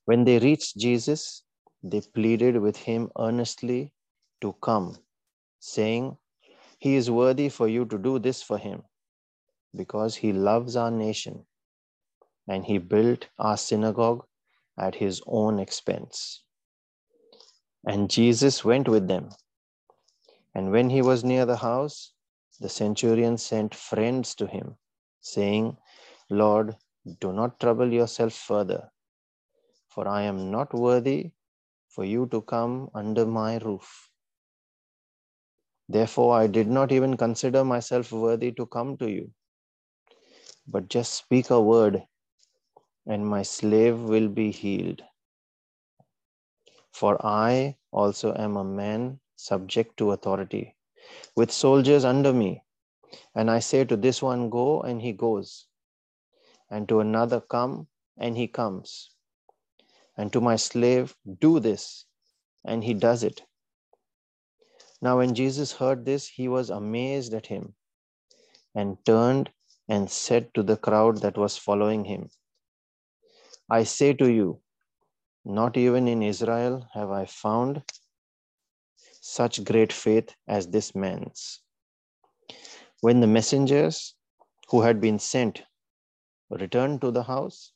When 0.04 0.24
they 0.24 0.38
reached 0.38 0.76
Jesus, 0.76 1.44
they 1.82 2.00
pleaded 2.00 2.58
with 2.58 2.76
him 2.76 3.10
earnestly 3.18 3.92
to 4.40 4.54
come, 4.60 4.96
saying, 5.60 6.16
He 6.78 6.96
is 6.96 7.10
worthy 7.10 7.48
for 7.48 7.68
you 7.68 7.84
to 7.86 7.98
do 7.98 8.18
this 8.18 8.42
for 8.42 8.58
him, 8.58 8.82
because 9.74 10.16
he 10.16 10.32
loves 10.32 10.76
our 10.76 10.90
nation, 10.90 11.46
and 12.48 12.64
he 12.64 12.78
built 12.78 13.28
our 13.38 13.56
synagogue 13.56 14.24
at 14.78 14.94
his 14.94 15.22
own 15.26 15.58
expense. 15.58 16.42
And 17.86 18.10
Jesus 18.10 18.64
went 18.64 18.88
with 18.88 19.08
them 19.08 19.30
and 20.56 20.72
when 20.72 20.88
he 20.88 21.02
was 21.02 21.22
near 21.22 21.44
the 21.44 21.56
house, 21.56 22.12
the 22.60 22.68
centurion 22.70 23.36
sent 23.36 23.74
friends 23.74 24.34
to 24.36 24.46
him, 24.46 24.76
saying, 25.20 25.76
Lord, 26.30 26.74
do 27.20 27.30
not 27.30 27.60
trouble 27.60 27.92
yourself 27.92 28.32
further, 28.32 28.90
for 29.88 30.08
I 30.08 30.22
am 30.22 30.50
not 30.50 30.72
worthy 30.72 31.32
for 31.88 32.06
you 32.06 32.26
to 32.28 32.40
come 32.40 32.88
under 32.94 33.26
my 33.26 33.58
roof. 33.58 34.05
Therefore, 35.88 36.34
I 36.36 36.46
did 36.48 36.68
not 36.68 36.90
even 36.90 37.16
consider 37.16 37.64
myself 37.64 38.12
worthy 38.12 38.52
to 38.52 38.66
come 38.66 38.96
to 38.98 39.10
you. 39.10 39.30
But 40.66 40.88
just 40.88 41.14
speak 41.14 41.50
a 41.50 41.60
word, 41.60 42.02
and 43.06 43.26
my 43.26 43.42
slave 43.42 44.00
will 44.00 44.28
be 44.28 44.50
healed. 44.50 45.02
For 46.92 47.24
I 47.24 47.76
also 47.92 48.34
am 48.34 48.56
a 48.56 48.64
man 48.64 49.20
subject 49.36 49.96
to 49.98 50.10
authority, 50.12 50.74
with 51.36 51.52
soldiers 51.52 52.04
under 52.04 52.32
me. 52.32 52.62
And 53.34 53.50
I 53.50 53.60
say 53.60 53.84
to 53.84 53.96
this 53.96 54.20
one, 54.22 54.50
Go, 54.50 54.80
and 54.82 55.00
he 55.00 55.12
goes, 55.12 55.66
and 56.70 56.88
to 56.88 57.00
another, 57.00 57.40
Come, 57.40 57.86
and 58.18 58.36
he 58.36 58.48
comes, 58.48 59.10
and 60.16 60.32
to 60.32 60.40
my 60.40 60.56
slave, 60.56 61.14
Do 61.40 61.60
this, 61.60 62.06
and 62.64 62.82
he 62.82 62.94
does 62.94 63.22
it. 63.22 63.42
Now, 65.06 65.18
when 65.18 65.36
Jesus 65.36 65.70
heard 65.70 66.04
this, 66.04 66.26
he 66.26 66.48
was 66.48 66.68
amazed 66.68 67.32
at 67.32 67.46
him 67.46 67.74
and 68.74 68.98
turned 69.06 69.50
and 69.88 70.10
said 70.10 70.52
to 70.54 70.64
the 70.64 70.76
crowd 70.76 71.18
that 71.18 71.38
was 71.38 71.56
following 71.56 72.04
him, 72.04 72.28
I 73.70 73.84
say 73.84 74.14
to 74.14 74.28
you, 74.28 74.60
not 75.44 75.76
even 75.76 76.08
in 76.08 76.24
Israel 76.24 76.88
have 76.92 77.12
I 77.12 77.24
found 77.26 77.84
such 79.20 79.62
great 79.62 79.92
faith 79.92 80.34
as 80.48 80.66
this 80.66 80.92
man's. 80.92 81.60
When 83.00 83.20
the 83.20 83.28
messengers 83.28 84.16
who 84.70 84.80
had 84.80 85.00
been 85.00 85.20
sent 85.20 85.62
returned 86.50 87.00
to 87.02 87.12
the 87.12 87.22
house, 87.22 87.70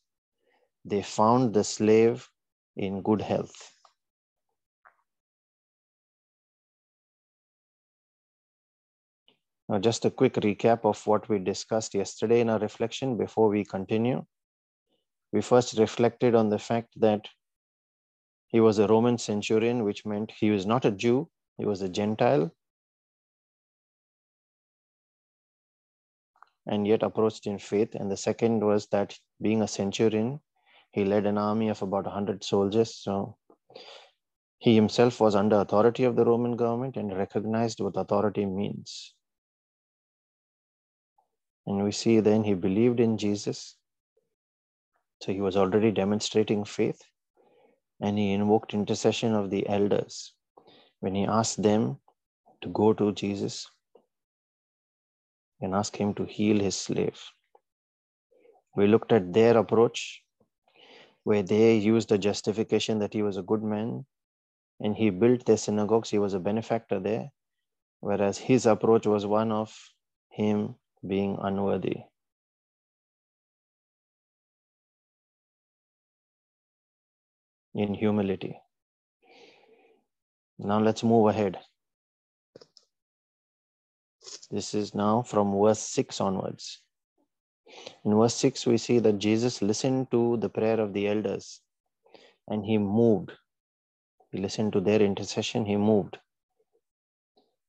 they 0.85 1.03
found 1.03 1.55
the 1.55 1.63
slave 1.63 2.29
in 2.77 3.03
good 3.03 3.23
health. 3.23 3.73
Now, 9.71 9.79
just 9.79 10.05
a 10.05 10.11
quick 10.11 10.35
recap 10.35 10.85
of 10.85 11.07
what 11.07 11.29
we 11.29 11.39
discussed 11.39 11.95
yesterday 11.95 12.41
in 12.41 12.51
our 12.51 12.59
reflection 12.59 13.17
before 13.17 13.49
we 13.49 13.65
continue. 13.65 14.27
We 15.33 15.43
first 15.43 15.79
reflected 15.79 16.35
on 16.35 16.49
the 16.49 16.59
fact 16.59 16.89
that 17.01 17.29
he 18.49 18.59
was 18.59 18.81
a 18.81 18.89
Roman 18.89 19.17
centurion, 19.17 19.85
which 19.85 20.05
meant 20.05 20.33
he 20.33 20.51
was 20.51 20.67
not 20.67 20.85
a 20.85 20.91
Jew, 20.91 21.31
he 21.57 21.67
was 21.67 21.83
a 21.83 21.89
Gentile 21.89 22.51
and 26.67 26.85
yet 26.85 27.05
approached 27.05 27.47
in 27.47 27.61
faith. 27.61 27.95
And 27.95 28.11
the 28.11 28.17
second 28.17 28.65
was 28.65 28.89
that 28.89 29.17
being 29.41 29.63
a 29.63 29.69
centurion, 29.69 30.41
he 30.91 31.05
led 31.05 31.27
an 31.27 31.39
army 31.39 31.69
of 31.69 31.81
about 31.81 32.07
100 32.07 32.43
soldiers. 32.43 32.97
So 32.97 33.37
he 34.59 34.75
himself 34.75 35.21
was 35.21 35.37
under 35.37 35.61
authority 35.61 36.03
of 36.03 36.17
the 36.17 36.25
Roman 36.25 36.57
government 36.57 36.97
and 36.97 37.17
recognized 37.17 37.79
what 37.79 37.97
authority 37.97 38.47
means. 38.47 39.15
And 41.67 41.85
we 41.85 41.93
see 41.93 42.21
then 42.21 42.45
he 42.45 42.55
believed 42.55 43.01
in 43.01 43.19
Jesus. 43.19 43.77
So 45.23 45.33
he 45.33 45.41
was 45.41 45.57
already 45.57 45.91
demonstrating 45.91 46.65
faith 46.65 47.03
and 48.01 48.19
he 48.19 48.33
invoked 48.33 48.75
intercession 48.75 49.35
of 49.35 49.51
the 49.51 49.69
elders 49.69 50.33
when 51.01 51.15
he 51.15 51.25
asked 51.25 51.63
them 51.63 51.99
to 52.63 52.69
go 52.69 52.93
to 52.93 53.13
Jesus 53.13 53.71
and 55.61 55.75
ask 55.75 55.97
him 55.97 56.15
to 56.15 56.25
heal 56.25 56.59
his 56.59 56.77
slave. 56.77 57.21
We 58.77 58.87
looked 58.87 59.13
at 59.13 59.33
their 59.33 59.59
approach, 59.59 60.23
where 61.25 61.43
they 61.43 61.77
used 61.77 62.09
the 62.09 62.19
justification 62.19 62.99
that 63.01 63.13
he 63.13 63.23
was 63.23 63.37
a 63.37 63.43
good 63.43 63.63
man 63.63 64.07
and 64.81 64.97
he 64.97 65.11
built 65.11 65.45
their 65.45 65.59
synagogues, 65.59 66.09
he 66.09 66.19
was 66.19 66.33
a 66.33 66.41
benefactor 66.41 66.99
there, 66.99 67.31
whereas 68.01 68.39
his 68.39 68.65
approach 68.65 69.07
was 69.07 69.27
one 69.27 69.53
of 69.53 69.77
him 70.31 70.77
being 71.07 71.39
unworthy. 71.41 71.97
In 77.75 77.95
humility. 77.95 78.59
Now 80.59 80.81
let's 80.81 81.03
move 81.03 81.29
ahead. 81.29 81.59
This 84.51 84.75
is 84.75 84.95
now 84.95 85.23
from 85.23 85.59
verse 85.59 85.79
6 85.79 86.21
onwards. 86.21 86.83
In 88.05 88.19
verse 88.19 88.35
6, 88.35 88.67
we 88.67 88.77
see 88.77 88.99
that 88.99 89.19
Jesus 89.19 89.63
listened 89.63 90.11
to 90.11 90.37
the 90.39 90.49
prayer 90.49 90.81
of 90.81 90.93
the 90.93 91.09
elders 91.09 91.61
and 92.49 92.65
he 92.65 92.79
moved. 92.79 93.33
He 94.33 94.39
listened 94.39 94.73
to 94.75 94.81
their 94.81 95.01
intercession, 95.01 95.65
he 95.65 95.77
moved. 95.77 96.19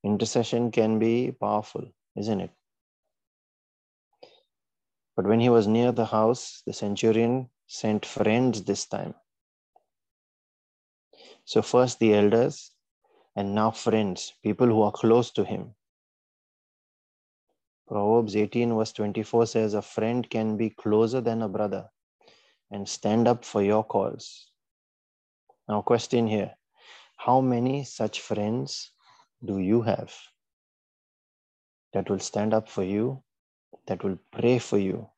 Intercession 0.04 0.72
can 0.72 1.00
be 1.00 1.32
powerful, 1.40 1.88
isn't 2.16 2.42
it? 2.42 2.52
But 5.22 5.30
when 5.30 5.40
he 5.40 5.50
was 5.50 5.68
near 5.68 5.92
the 5.92 6.08
house, 6.08 6.64
the 6.66 6.74
centurion 6.74 7.52
sent 7.68 8.08
friends 8.08 8.64
this 8.64 8.88
time. 8.88 9.14
So, 11.46 11.62
first 11.62 12.00
the 12.00 12.16
elders, 12.16 12.72
and 13.36 13.54
now 13.54 13.70
friends, 13.70 14.34
people 14.42 14.66
who 14.66 14.82
are 14.82 14.92
close 14.92 15.30
to 15.34 15.44
him. 15.44 15.76
Proverbs 17.88 18.36
18, 18.36 18.74
verse 18.76 18.94
24 18.94 19.46
says, 19.46 19.76
A 19.76 19.84
friend 19.84 20.28
can 20.28 20.58
be 20.58 20.72
closer 20.72 21.22
than 21.22 21.44
a 21.44 21.48
brother 21.48 21.92
and 22.72 22.90
stand 22.90 23.28
up 23.28 23.46
for 23.46 23.62
your 23.62 23.84
cause. 23.84 24.50
Now, 25.70 25.84
question 25.84 26.26
here 26.26 26.56
How 27.18 27.42
many 27.42 27.84
such 27.84 28.22
friends 28.22 28.90
do 29.46 29.60
you 29.60 29.84
have 29.84 30.16
that 31.94 32.10
will 32.10 32.18
stand 32.18 32.56
up 32.56 32.68
for 32.68 32.84
you, 32.84 33.22
that 33.88 34.04
will 34.04 34.18
pray 34.32 34.60
for 34.60 34.78
you? 34.78 35.10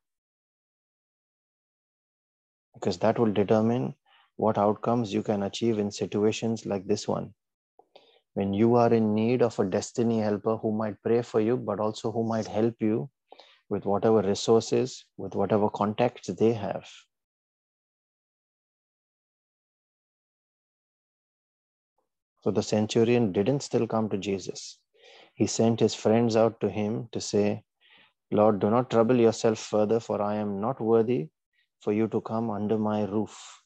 Because 2.74 2.98
that 2.98 3.18
will 3.18 3.32
determine 3.32 3.94
what 4.36 4.58
outcomes 4.58 5.12
you 5.12 5.22
can 5.22 5.44
achieve 5.44 5.78
in 5.78 5.90
situations 5.90 6.66
like 6.66 6.86
this 6.86 7.06
one 7.06 7.34
when 8.34 8.52
you 8.52 8.74
are 8.74 8.92
in 8.92 9.14
need 9.14 9.42
of 9.42 9.58
a 9.58 9.64
destiny 9.64 10.20
helper 10.20 10.56
who 10.56 10.72
might 10.72 11.00
pray 11.02 11.22
for 11.22 11.40
you, 11.40 11.56
but 11.56 11.80
also 11.80 12.10
who 12.10 12.24
might 12.24 12.46
help 12.46 12.74
you 12.80 13.08
with 13.68 13.86
whatever 13.86 14.20
resources, 14.22 15.04
with 15.16 15.34
whatever 15.34 15.70
contacts 15.70 16.26
they 16.26 16.52
have. 16.52 16.86
So 22.42 22.50
the 22.50 22.62
centurion 22.62 23.32
didn't 23.32 23.60
still 23.60 23.86
come 23.86 24.10
to 24.10 24.18
Jesus. 24.18 24.78
He 25.34 25.46
sent 25.46 25.80
his 25.80 25.94
friends 25.94 26.36
out 26.36 26.60
to 26.60 26.68
him 26.68 27.08
to 27.12 27.20
say, 27.20 27.62
Lord, 28.34 28.58
do 28.58 28.68
not 28.68 28.90
trouble 28.90 29.14
yourself 29.14 29.60
further, 29.60 30.00
for 30.00 30.20
I 30.20 30.34
am 30.34 30.60
not 30.60 30.80
worthy 30.80 31.28
for 31.78 31.92
you 31.92 32.08
to 32.08 32.20
come 32.20 32.50
under 32.50 32.76
my 32.76 33.04
roof. 33.04 33.62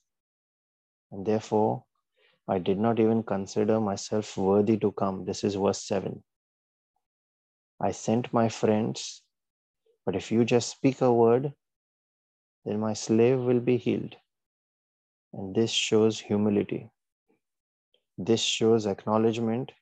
And 1.11 1.25
therefore, 1.25 1.85
I 2.47 2.59
did 2.59 2.79
not 2.79 3.01
even 3.01 3.23
consider 3.23 3.81
myself 3.81 4.37
worthy 4.37 4.77
to 4.77 4.93
come. 4.93 5.25
This 5.25 5.43
is 5.43 5.55
verse 5.55 5.81
7. 5.87 6.23
I 7.81 7.93
sent 7.93 8.31
my 8.35 8.51
friends, 8.51 9.23
but 10.05 10.15
if 10.15 10.31
you 10.31 10.45
just 10.45 10.69
speak 10.69 11.01
a 11.01 11.11
word, 11.11 11.55
then 12.67 12.79
my 12.79 12.93
slave 12.93 13.39
will 13.39 13.61
be 13.61 13.79
healed. 13.79 14.17
And 15.33 15.55
this 15.55 15.71
shows 15.71 16.21
humility. 16.21 16.91
This 18.19 18.43
shows 18.43 18.87
acknowledgement 18.87 19.73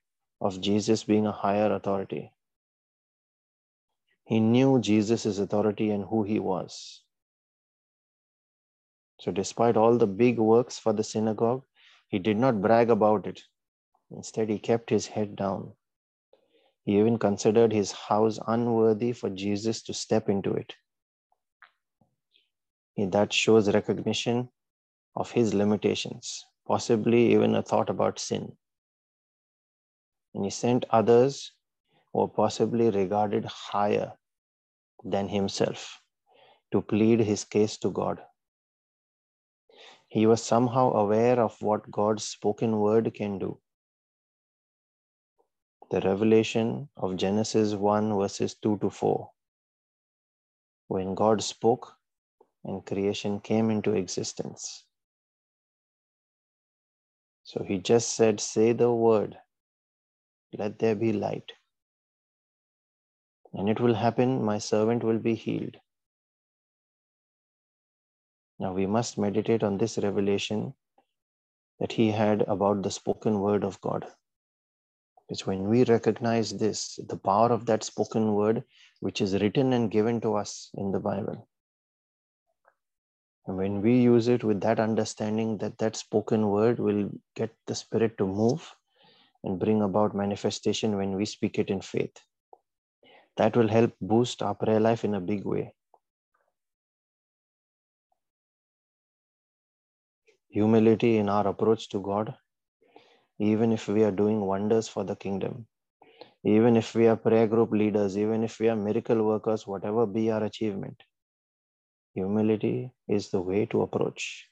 of 0.41 0.61
Jesus 0.61 1.03
being 1.03 1.27
a 1.27 1.33
higher 1.33 1.73
authority. 1.73 2.31
He 4.27 4.41
knew 4.41 4.81
Jesus' 4.81 5.39
authority 5.39 5.91
and 5.91 6.05
who 6.05 6.25
he 6.25 6.41
was. 6.41 7.03
So, 9.21 9.31
despite 9.31 9.77
all 9.77 9.97
the 9.97 10.07
big 10.07 10.39
works 10.39 10.79
for 10.79 10.93
the 10.93 11.05
synagogue, 11.05 11.63
he 12.09 12.19
did 12.19 12.37
not 12.37 12.61
brag 12.61 12.91
about 12.91 13.27
it. 13.27 13.41
Instead, 14.11 14.49
he 14.49 14.59
kept 14.59 14.91
his 14.91 15.07
head 15.07 15.37
down. 15.37 15.73
He 16.85 16.99
even 16.99 17.19
considered 17.19 17.73
his 17.73 17.93
house 17.93 18.39
unworthy 18.47 19.13
for 19.13 19.31
Jesus 19.31 19.83
to 19.83 19.95
step 19.95 20.29
into 20.29 20.53
it. 20.53 20.75
That 22.97 23.33
shows 23.33 23.73
recognition 23.73 24.49
of 25.15 25.31
his 25.31 25.55
limitations, 25.55 26.45
possibly 26.67 27.33
even 27.33 27.55
a 27.55 27.63
thought 27.63 27.91
about 27.91 28.19
sin. 28.19 28.57
And 30.35 30.45
he 30.45 30.51
sent 30.51 30.85
others 30.91 31.53
were 32.17 32.29
possibly 32.29 32.89
regarded 32.89 33.45
higher 33.45 34.11
than 35.05 35.29
himself 35.29 36.01
to 36.73 36.81
plead 36.81 37.21
his 37.21 37.45
case 37.45 37.77
to 37.77 37.91
God. 37.91 38.23
He 40.09 40.25
was 40.27 40.43
somehow 40.43 40.93
aware 40.93 41.39
of 41.39 41.61
what 41.61 41.91
God's 41.91 42.25
spoken 42.25 42.79
word 42.81 43.13
can 43.15 43.39
do. 43.39 43.59
The 45.91 46.01
revelation 46.01 46.89
of 46.97 47.17
Genesis 47.17 47.75
1, 47.75 48.17
verses 48.17 48.55
2 48.63 48.79
to 48.79 48.89
4. 48.89 49.31
When 50.89 51.15
God 51.15 51.43
spoke 51.43 51.93
and 52.65 52.85
creation 52.87 53.41
came 53.41 53.71
into 53.71 53.93
existence. 53.93 54.85
So 57.45 57.63
he 57.63 57.79
just 57.79 58.15
said, 58.15 58.41
Say 58.41 58.73
the 58.73 58.91
word, 58.91 59.37
let 60.53 60.79
there 60.79 60.97
be 60.97 61.13
light. 61.13 61.53
And 63.57 63.71
it 63.71 63.81
will 63.81 63.95
happen, 63.95 64.45
my 64.45 64.59
servant 64.59 65.03
will 65.03 65.19
be 65.19 65.35
healed. 65.35 65.77
Now 68.59 68.73
we 68.73 68.87
must 68.87 69.19
meditate 69.19 69.63
on 69.63 69.79
this 69.79 69.99
revelation 69.99 70.75
that 71.81 71.93
he 71.93 72.11
had 72.11 72.43
about 72.43 72.83
the 72.83 72.91
spoken 72.91 73.41
word 73.41 73.65
of 73.65 73.81
God. 73.81 74.07
It's 75.29 75.47
when 75.47 75.69
we 75.69 75.85
recognize 75.85 76.53
this, 76.53 77.01
the 77.09 77.17
power 77.17 77.51
of 77.51 77.67
that 77.67 77.83
spoken 77.83 78.35
word, 78.35 78.63
which 79.01 79.21
is 79.21 79.41
written 79.41 79.73
and 79.73 79.91
given 79.91 80.21
to 80.21 80.35
us 80.35 80.71
in 80.75 80.93
the 80.93 81.01
Bible. 81.01 81.49
And 83.47 83.57
when 83.57 83.81
we 83.81 84.01
use 84.01 84.29
it 84.29 84.45
with 84.45 84.61
that 84.61 84.79
understanding 84.79 85.59
that 85.59 85.79
that 85.79 85.97
spoken 85.97 86.49
word 86.49 86.79
will 86.79 87.11
get 87.35 87.51
the 87.67 87.75
Spirit 87.75 88.19
to 88.19 88.27
move 88.27 88.75
and 89.45 89.59
bring 89.59 89.83
about 89.83 90.15
manifestation 90.15 90.97
when 90.97 91.17
we 91.17 91.25
speak 91.25 91.59
it 91.59 91.71
in 91.71 91.81
faith, 91.81 92.17
that 93.37 93.57
will 93.57 93.69
help 93.69 93.93
boost 94.01 94.43
our 94.43 94.55
prayer 94.55 94.81
life 94.81 95.05
in 95.05 95.15
a 95.15 95.21
big 95.21 95.45
way. 95.45 95.73
humility 100.57 101.19
in 101.19 101.29
our 101.29 101.49
approach 101.49 101.89
to 101.91 102.01
God, 102.01 102.35
even 103.39 103.73
if 103.73 103.89
we 103.89 104.03
are 104.05 104.11
doing 104.11 104.41
wonders 104.41 104.89
for 104.89 105.05
the 105.05 105.15
kingdom, 105.15 105.67
even 106.45 106.77
if 106.77 106.95
we 106.95 107.07
are 107.09 107.17
prayer 107.17 107.47
group 107.47 107.73
leaders, 107.73 108.17
even 108.17 108.43
if 108.43 108.59
we 108.59 108.71
are 108.71 108.77
miracle 108.77 109.23
workers, 109.23 109.67
whatever 109.67 110.07
be 110.07 110.31
our 110.31 110.45
achievement, 110.45 111.03
humility 112.15 112.91
is 113.07 113.29
the 113.29 113.41
way 113.41 113.67
to 113.67 113.83
approach. 113.83 114.49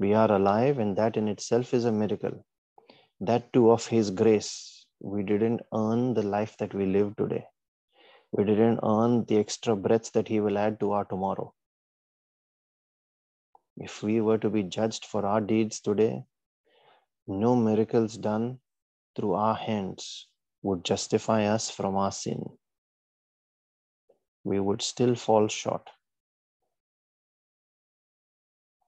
We 0.00 0.14
are 0.14 0.32
alive, 0.32 0.80
and 0.80 0.96
that 0.96 1.16
in 1.16 1.28
itself 1.28 1.72
is 1.72 1.84
a 1.84 1.92
miracle. 1.92 2.44
That 3.20 3.52
too 3.52 3.70
of 3.70 3.86
His 3.86 4.10
grace. 4.10 4.73
We 5.04 5.22
didn't 5.22 5.60
earn 5.74 6.14
the 6.14 6.22
life 6.22 6.56
that 6.56 6.72
we 6.72 6.86
live 6.86 7.14
today. 7.16 7.46
We 8.32 8.44
didn't 8.44 8.80
earn 8.82 9.26
the 9.26 9.36
extra 9.36 9.76
breaths 9.76 10.08
that 10.12 10.28
He 10.28 10.40
will 10.40 10.56
add 10.56 10.80
to 10.80 10.92
our 10.92 11.04
tomorrow. 11.04 11.52
If 13.76 14.02
we 14.02 14.22
were 14.22 14.38
to 14.38 14.48
be 14.48 14.62
judged 14.62 15.04
for 15.04 15.26
our 15.26 15.42
deeds 15.42 15.80
today, 15.80 16.24
no 17.26 17.54
miracles 17.54 18.16
done 18.16 18.60
through 19.14 19.34
our 19.34 19.54
hands 19.54 20.26
would 20.62 20.86
justify 20.86 21.44
us 21.44 21.68
from 21.68 21.96
our 21.96 22.10
sin. 22.10 22.42
We 24.42 24.58
would 24.58 24.80
still 24.80 25.16
fall 25.16 25.48
short. 25.48 25.90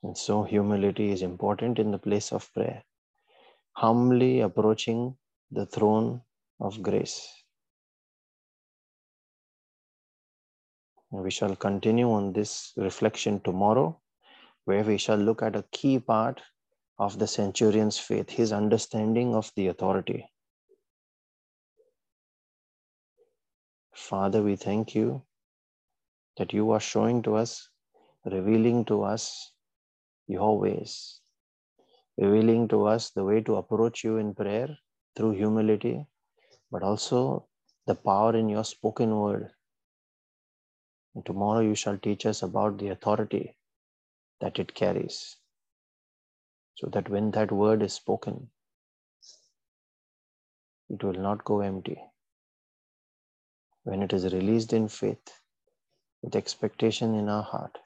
And 0.03 0.17
so, 0.17 0.45
humility 0.45 1.11
is 1.11 1.21
important 1.21 1.79
in 1.79 1.91
the 1.91 1.99
place 1.99 2.33
of 2.33 2.51
prayer. 2.55 2.85
Humbly 3.73 4.41
approaching 4.41 5.19
the 5.51 5.67
throne 5.67 6.21
of 6.61 6.83
grace. 6.83 7.33
We 11.11 11.31
shall 11.31 11.55
continue 11.55 12.11
on 12.11 12.33
this 12.33 12.73
reflection 12.77 13.41
tomorrow 13.41 14.01
where 14.65 14.83
we 14.83 14.99
shall 14.99 15.17
look 15.17 15.43
at 15.43 15.55
a 15.55 15.65
key 15.71 16.01
part 16.01 16.43
of 16.99 17.19
the 17.19 17.27
centurion's 17.27 17.99
faith, 17.99 18.29
his 18.29 18.53
understanding 18.53 19.35
of 19.35 19.53
the 19.55 19.69
authority. 19.69 20.29
Father, 23.95 24.43
we 24.43 24.57
thank 24.57 24.95
you 24.95 25.23
that 26.37 26.53
you 26.53 26.71
are 26.73 26.81
showing 26.81 27.23
to 27.23 27.37
us, 27.37 27.69
revealing 28.25 28.85
to 28.87 29.05
us 29.05 29.53
your 30.27 30.59
ways, 30.59 31.21
revealing 32.19 32.67
to 32.69 32.87
us 32.87 33.11
the 33.11 33.25
way 33.25 33.41
to 33.43 33.57
approach 33.57 34.03
you 34.03 34.17
in 34.17 34.35
prayer 34.35 34.77
through 35.17 35.33
humility, 35.33 36.07
but 36.71 36.83
also 36.83 37.47
the 37.87 37.95
power 37.95 38.37
in 38.37 38.49
your 38.49 38.65
spoken 38.65 39.17
word. 39.17 39.51
And 41.15 41.25
tomorrow 41.25 41.61
you 41.61 41.75
shall 41.75 41.99
teach 41.99 42.27
us 42.27 42.43
about 42.43 42.79
the 42.79 42.89
authority 42.89 43.57
that 44.41 44.59
it 44.59 44.75
carries. 44.75 45.37
So 46.75 46.89
that 46.89 47.09
when 47.09 47.31
that 47.31 47.51
word 47.51 47.83
is 47.83 47.95
spoken, 47.95 48.51
it 50.91 51.03
will 51.03 51.15
not 51.15 51.45
go 51.45 51.61
empty. 51.61 51.99
When 53.85 54.03
it 54.03 54.13
is 54.13 54.33
released 54.33 54.73
in 54.73 54.89
faith, 54.89 55.41
with 56.23 56.37
expectation 56.37 57.15
in 57.15 57.29
our 57.29 57.43
heart, 57.43 57.79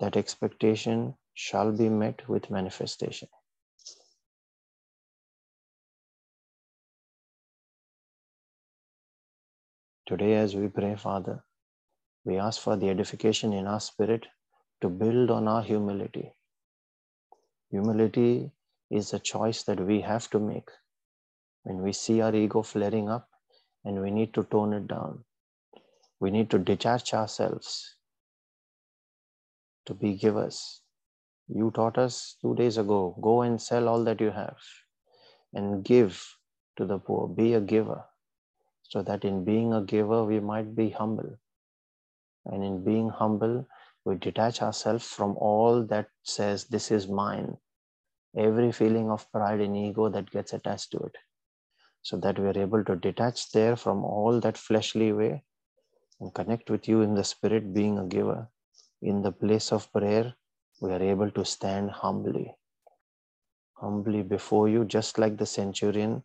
that 0.00 0.16
expectation 0.16 1.14
shall 1.34 1.70
be 1.70 1.88
met 1.88 2.28
with 2.28 2.50
manifestation. 2.50 3.28
Today, 10.06 10.34
as 10.34 10.54
we 10.54 10.68
pray, 10.68 10.94
Father, 10.94 11.42
we 12.24 12.36
ask 12.38 12.60
for 12.60 12.76
the 12.76 12.88
edification 12.90 13.52
in 13.52 13.66
our 13.66 13.80
spirit 13.80 14.24
to 14.80 14.88
build 14.88 15.32
on 15.32 15.48
our 15.48 15.62
humility. 15.62 16.32
Humility 17.70 18.52
is 18.88 19.12
a 19.12 19.18
choice 19.18 19.64
that 19.64 19.80
we 19.80 20.02
have 20.02 20.30
to 20.30 20.38
make. 20.38 20.68
When 21.64 21.82
we 21.82 21.92
see 21.92 22.20
our 22.20 22.32
ego 22.32 22.62
flaring 22.62 23.08
up 23.08 23.28
and 23.84 24.00
we 24.00 24.12
need 24.12 24.32
to 24.34 24.44
tone 24.44 24.74
it 24.74 24.86
down, 24.86 25.24
we 26.20 26.30
need 26.30 26.50
to 26.50 26.58
detach 26.60 27.12
ourselves 27.12 27.96
to 29.86 29.94
be 29.94 30.14
givers. 30.14 30.82
You 31.48 31.72
taught 31.72 31.98
us 31.98 32.36
two 32.40 32.54
days 32.54 32.78
ago 32.78 33.16
go 33.20 33.42
and 33.42 33.60
sell 33.60 33.88
all 33.88 34.04
that 34.04 34.20
you 34.20 34.30
have 34.30 34.58
and 35.52 35.84
give 35.84 36.24
to 36.76 36.84
the 36.84 36.98
poor. 36.98 37.26
Be 37.26 37.54
a 37.54 37.60
giver 37.60 38.04
so 38.96 39.02
that 39.02 39.26
in 39.26 39.44
being 39.44 39.74
a 39.74 39.82
giver, 39.82 40.24
we 40.24 40.40
might 40.40 40.74
be 40.74 40.88
humble. 40.88 41.36
And 42.46 42.64
in 42.64 42.82
being 42.82 43.10
humble, 43.10 43.66
we 44.06 44.14
detach 44.14 44.62
ourselves 44.62 45.04
from 45.04 45.36
all 45.36 45.82
that 45.88 46.08
says, 46.22 46.64
This 46.64 46.90
is 46.90 47.06
mine. 47.06 47.58
Every 48.34 48.72
feeling 48.72 49.10
of 49.10 49.30
pride 49.30 49.60
and 49.60 49.76
ego 49.76 50.08
that 50.08 50.30
gets 50.30 50.54
attached 50.54 50.92
to 50.92 50.98
it. 51.00 51.14
So 52.00 52.16
that 52.20 52.38
we 52.38 52.46
are 52.46 52.58
able 52.58 52.84
to 52.84 52.96
detach 52.96 53.52
there 53.52 53.76
from 53.76 54.02
all 54.02 54.40
that 54.40 54.56
fleshly 54.56 55.12
way 55.12 55.44
and 56.18 56.32
connect 56.32 56.70
with 56.70 56.88
you 56.88 57.02
in 57.02 57.14
the 57.14 57.24
spirit, 57.24 57.74
being 57.74 57.98
a 57.98 58.06
giver. 58.06 58.48
In 59.02 59.20
the 59.20 59.32
place 59.32 59.72
of 59.72 59.92
prayer, 59.92 60.32
we 60.80 60.90
are 60.90 61.02
able 61.02 61.30
to 61.32 61.44
stand 61.44 61.90
humbly, 61.90 62.54
humbly 63.74 64.22
before 64.22 64.70
you, 64.70 64.86
just 64.86 65.18
like 65.18 65.36
the 65.36 65.44
centurion 65.44 66.22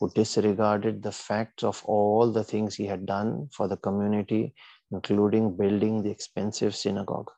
who 0.00 0.10
disregarded 0.10 1.02
the 1.02 1.12
facts 1.12 1.62
of 1.62 1.82
all 1.84 2.32
the 2.32 2.42
things 2.42 2.74
he 2.74 2.86
had 2.86 3.04
done 3.04 3.48
for 3.52 3.68
the 3.68 3.76
community, 3.76 4.54
including 4.90 5.54
building 5.56 6.02
the 6.02 6.10
expensive 6.10 6.74
synagogue. 6.74 7.30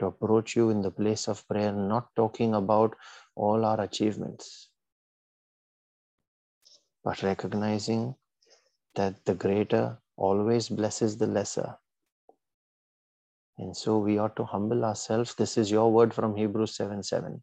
To 0.00 0.06
approach 0.06 0.56
you 0.56 0.70
in 0.70 0.82
the 0.82 0.90
place 0.90 1.28
of 1.28 1.46
prayer, 1.46 1.72
not 1.72 2.08
talking 2.16 2.54
about 2.54 2.96
all 3.36 3.64
our 3.64 3.80
achievements, 3.80 4.70
but 7.04 7.22
recognizing 7.22 8.16
that 8.96 9.24
the 9.24 9.34
greater 9.34 9.98
always 10.16 10.68
blesses 10.68 11.16
the 11.16 11.26
lesser. 11.26 11.76
And 13.58 13.76
so 13.76 13.98
we 13.98 14.18
ought 14.18 14.36
to 14.36 14.44
humble 14.44 14.84
ourselves. 14.84 15.34
This 15.34 15.56
is 15.58 15.70
your 15.70 15.92
word 15.92 16.12
from 16.12 16.34
Hebrews 16.34 16.74
7 16.76 17.02
7. 17.02 17.42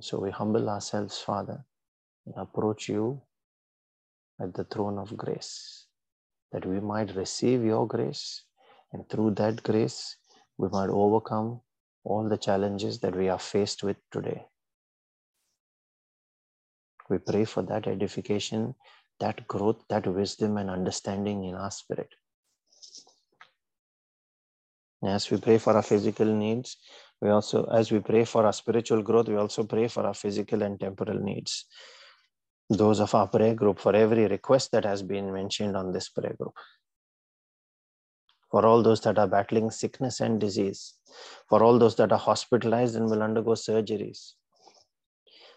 So 0.00 0.20
we 0.20 0.30
humble 0.30 0.70
ourselves, 0.70 1.18
Father, 1.18 1.64
approach 2.36 2.88
you 2.88 3.20
at 4.40 4.54
the 4.54 4.64
throne 4.64 4.98
of 4.98 5.16
grace, 5.16 5.86
that 6.52 6.66
we 6.66 6.80
might 6.80 7.14
receive 7.14 7.64
your 7.64 7.86
grace, 7.86 8.42
and 8.92 9.08
through 9.08 9.32
that 9.32 9.62
grace, 9.62 10.16
we 10.56 10.68
might 10.68 10.88
overcome 10.88 11.60
all 12.04 12.28
the 12.28 12.36
challenges 12.36 13.00
that 13.00 13.14
we 13.16 13.28
are 13.28 13.38
faced 13.38 13.82
with 13.82 13.96
today. 14.10 14.46
We 17.08 17.18
pray 17.18 17.44
for 17.44 17.62
that 17.64 17.86
edification, 17.86 18.74
that 19.20 19.46
growth, 19.46 19.84
that 19.88 20.06
wisdom 20.06 20.56
and 20.56 20.70
understanding 20.70 21.44
in 21.44 21.54
our 21.54 21.70
spirit. 21.70 22.08
As 25.02 25.30
we 25.30 25.38
pray 25.38 25.58
for 25.58 25.74
our 25.74 25.82
physical 25.82 26.26
needs, 26.26 26.78
we 27.20 27.28
also, 27.28 27.64
as 27.64 27.92
we 27.92 28.00
pray 28.00 28.24
for 28.24 28.46
our 28.46 28.52
spiritual 28.52 29.02
growth, 29.02 29.28
we 29.28 29.36
also 29.36 29.64
pray 29.64 29.88
for 29.88 30.06
our 30.06 30.14
physical 30.14 30.62
and 30.62 30.80
temporal 30.80 31.18
needs. 31.18 31.66
Those 32.70 33.00
of 33.00 33.14
our 33.14 33.28
prayer 33.28 33.54
group, 33.54 33.78
for 33.78 33.94
every 33.94 34.26
request 34.26 34.72
that 34.72 34.84
has 34.84 35.02
been 35.02 35.32
mentioned 35.32 35.76
on 35.76 35.92
this 35.92 36.08
prayer 36.08 36.34
group. 36.38 36.54
For 38.50 38.64
all 38.64 38.82
those 38.82 39.00
that 39.02 39.18
are 39.18 39.26
battling 39.26 39.70
sickness 39.70 40.20
and 40.20 40.40
disease, 40.40 40.94
for 41.48 41.62
all 41.62 41.78
those 41.78 41.96
that 41.96 42.12
are 42.12 42.18
hospitalized 42.18 42.96
and 42.96 43.10
will 43.10 43.22
undergo 43.22 43.52
surgeries, 43.52 44.32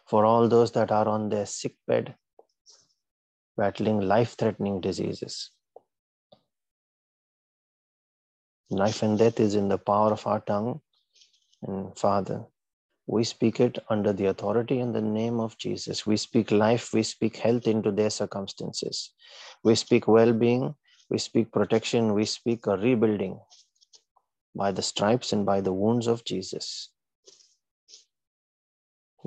for 0.05 0.25
all 0.25 0.47
those 0.47 0.71
that 0.71 0.91
are 0.91 1.07
on 1.07 1.29
their 1.29 1.45
sick 1.45 1.75
bed, 1.87 2.15
battling 3.55 4.01
life 4.01 4.35
threatening 4.37 4.81
diseases. 4.81 5.51
Life 8.69 9.01
and 9.01 9.17
death 9.17 9.39
is 9.39 9.55
in 9.55 9.69
the 9.69 9.77
power 9.77 10.11
of 10.11 10.27
our 10.27 10.41
tongue. 10.41 10.81
And 11.63 11.97
Father, 11.97 12.45
we 13.07 13.23
speak 13.23 13.61
it 13.61 13.79
under 13.89 14.11
the 14.11 14.25
authority 14.25 14.81
and 14.81 14.93
the 14.93 15.01
name 15.01 15.39
of 15.39 15.57
Jesus. 15.57 16.05
We 16.05 16.17
speak 16.17 16.51
life, 16.51 16.93
we 16.93 17.03
speak 17.03 17.37
health 17.37 17.65
into 17.65 17.89
their 17.89 18.09
circumstances. 18.09 19.13
We 19.63 19.75
speak 19.75 20.09
well 20.09 20.33
being, 20.33 20.75
we 21.09 21.17
speak 21.17 21.53
protection, 21.53 22.13
we 22.13 22.25
speak 22.25 22.67
a 22.67 22.75
rebuilding 22.75 23.39
by 24.53 24.73
the 24.73 24.81
stripes 24.81 25.31
and 25.31 25.45
by 25.45 25.61
the 25.61 25.71
wounds 25.71 26.07
of 26.07 26.25
Jesus. 26.25 26.89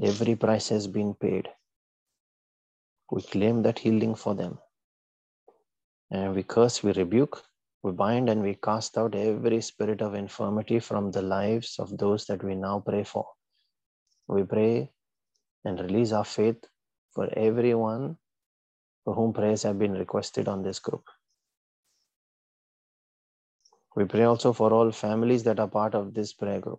Every 0.03 0.37
price 0.37 0.69
has 0.69 0.87
been 0.87 1.15
paid. 1.15 1.49
We 3.11 3.23
claim 3.23 3.63
that 3.63 3.79
healing 3.79 4.15
for 4.15 4.35
them. 4.35 4.59
And 6.11 6.35
we 6.35 6.43
curse, 6.43 6.83
we 6.83 6.93
rebuke, 6.93 7.43
we 7.83 7.93
bind, 7.93 8.29
and 8.29 8.43
we 8.43 8.57
cast 8.57 8.99
out 8.99 9.15
every 9.15 9.63
spirit 9.63 10.03
of 10.03 10.15
infirmity 10.15 10.81
from 10.81 11.13
the 11.13 11.23
lives 11.23 11.79
of 11.79 11.97
those 11.97 12.27
that 12.27 12.45
we 12.45 12.55
now 12.55 12.81
pray 12.81 13.05
for. 13.05 13.27
We 14.31 14.45
pray 14.45 14.93
and 15.65 15.81
release 15.81 16.13
our 16.13 16.25
faith 16.25 16.65
for 17.13 17.29
everyone 17.37 18.17
for 19.05 19.13
whom 19.13 19.33
prayers 19.33 19.65
have 19.65 19.77
been 19.77 19.95
requested 19.95 20.47
on 20.47 20.63
this 20.63 20.79
group. 20.79 21.03
We 23.97 24.05
pray 24.05 24.23
also 24.23 24.53
for 24.53 24.73
all 24.73 24.93
families 24.93 25.43
that 25.45 25.59
are 25.59 25.67
part 25.67 25.97
of 25.97 26.15
this 26.15 26.33
prayer 26.33 26.61
group. 26.61 26.79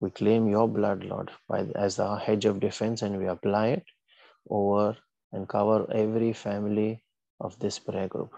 We 0.00 0.10
claim 0.10 0.48
your 0.48 0.66
blood, 0.66 1.04
Lord, 1.04 1.30
by, 1.48 1.66
as 1.76 2.00
our 2.00 2.18
hedge 2.18 2.44
of 2.44 2.58
defense, 2.58 3.02
and 3.02 3.18
we 3.18 3.26
apply 3.26 3.68
it 3.68 3.84
over 4.50 4.96
and 5.32 5.48
cover 5.48 5.86
every 5.92 6.32
family 6.32 7.04
of 7.40 7.56
this 7.60 7.78
prayer 7.78 8.08
group. 8.08 8.32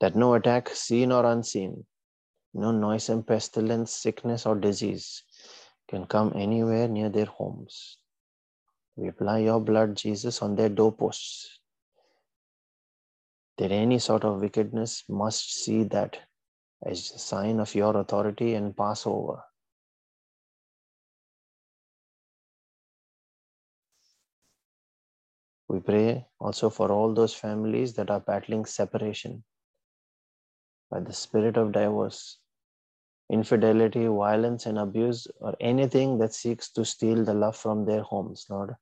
That 0.00 0.16
no 0.16 0.34
attack, 0.34 0.70
seen 0.70 1.12
or 1.12 1.24
unseen, 1.24 1.86
no 2.52 2.72
noisome 2.72 3.22
pestilence, 3.22 3.92
sickness, 3.92 4.46
or 4.46 4.54
disease 4.54 5.22
can 5.88 6.06
come 6.06 6.32
anywhere 6.34 6.88
near 6.88 7.08
their 7.08 7.26
homes. 7.26 7.98
We 8.96 9.08
apply 9.08 9.38
your 9.38 9.60
blood, 9.60 9.96
Jesus, 9.96 10.42
on 10.42 10.56
their 10.56 10.68
doorposts. 10.68 11.60
That 13.58 13.72
any 13.72 13.98
sort 13.98 14.24
of 14.24 14.40
wickedness 14.40 15.04
must 15.08 15.64
see 15.64 15.84
that 15.84 16.18
as 16.84 17.12
a 17.14 17.18
sign 17.18 17.60
of 17.60 17.74
your 17.74 17.96
authority 17.96 18.54
and 18.54 18.76
pass 18.76 19.06
over. 19.06 19.42
We 25.68 25.78
pray 25.78 26.26
also 26.40 26.68
for 26.68 26.90
all 26.90 27.14
those 27.14 27.32
families 27.32 27.94
that 27.94 28.10
are 28.10 28.18
battling 28.18 28.64
separation 28.64 29.44
by 30.90 30.98
the 30.98 31.12
spirit 31.12 31.56
of 31.56 31.70
divorce, 31.70 32.39
infidelity, 33.30 34.06
violence, 34.06 34.66
and 34.66 34.78
abuse, 34.78 35.26
or 35.40 35.54
anything 35.60 36.18
that 36.18 36.34
seeks 36.34 36.70
to 36.72 36.84
steal 36.84 37.24
the 37.24 37.34
love 37.34 37.56
from 37.56 37.84
their 37.84 38.02
homes, 38.02 38.46
Lord. 38.50 38.74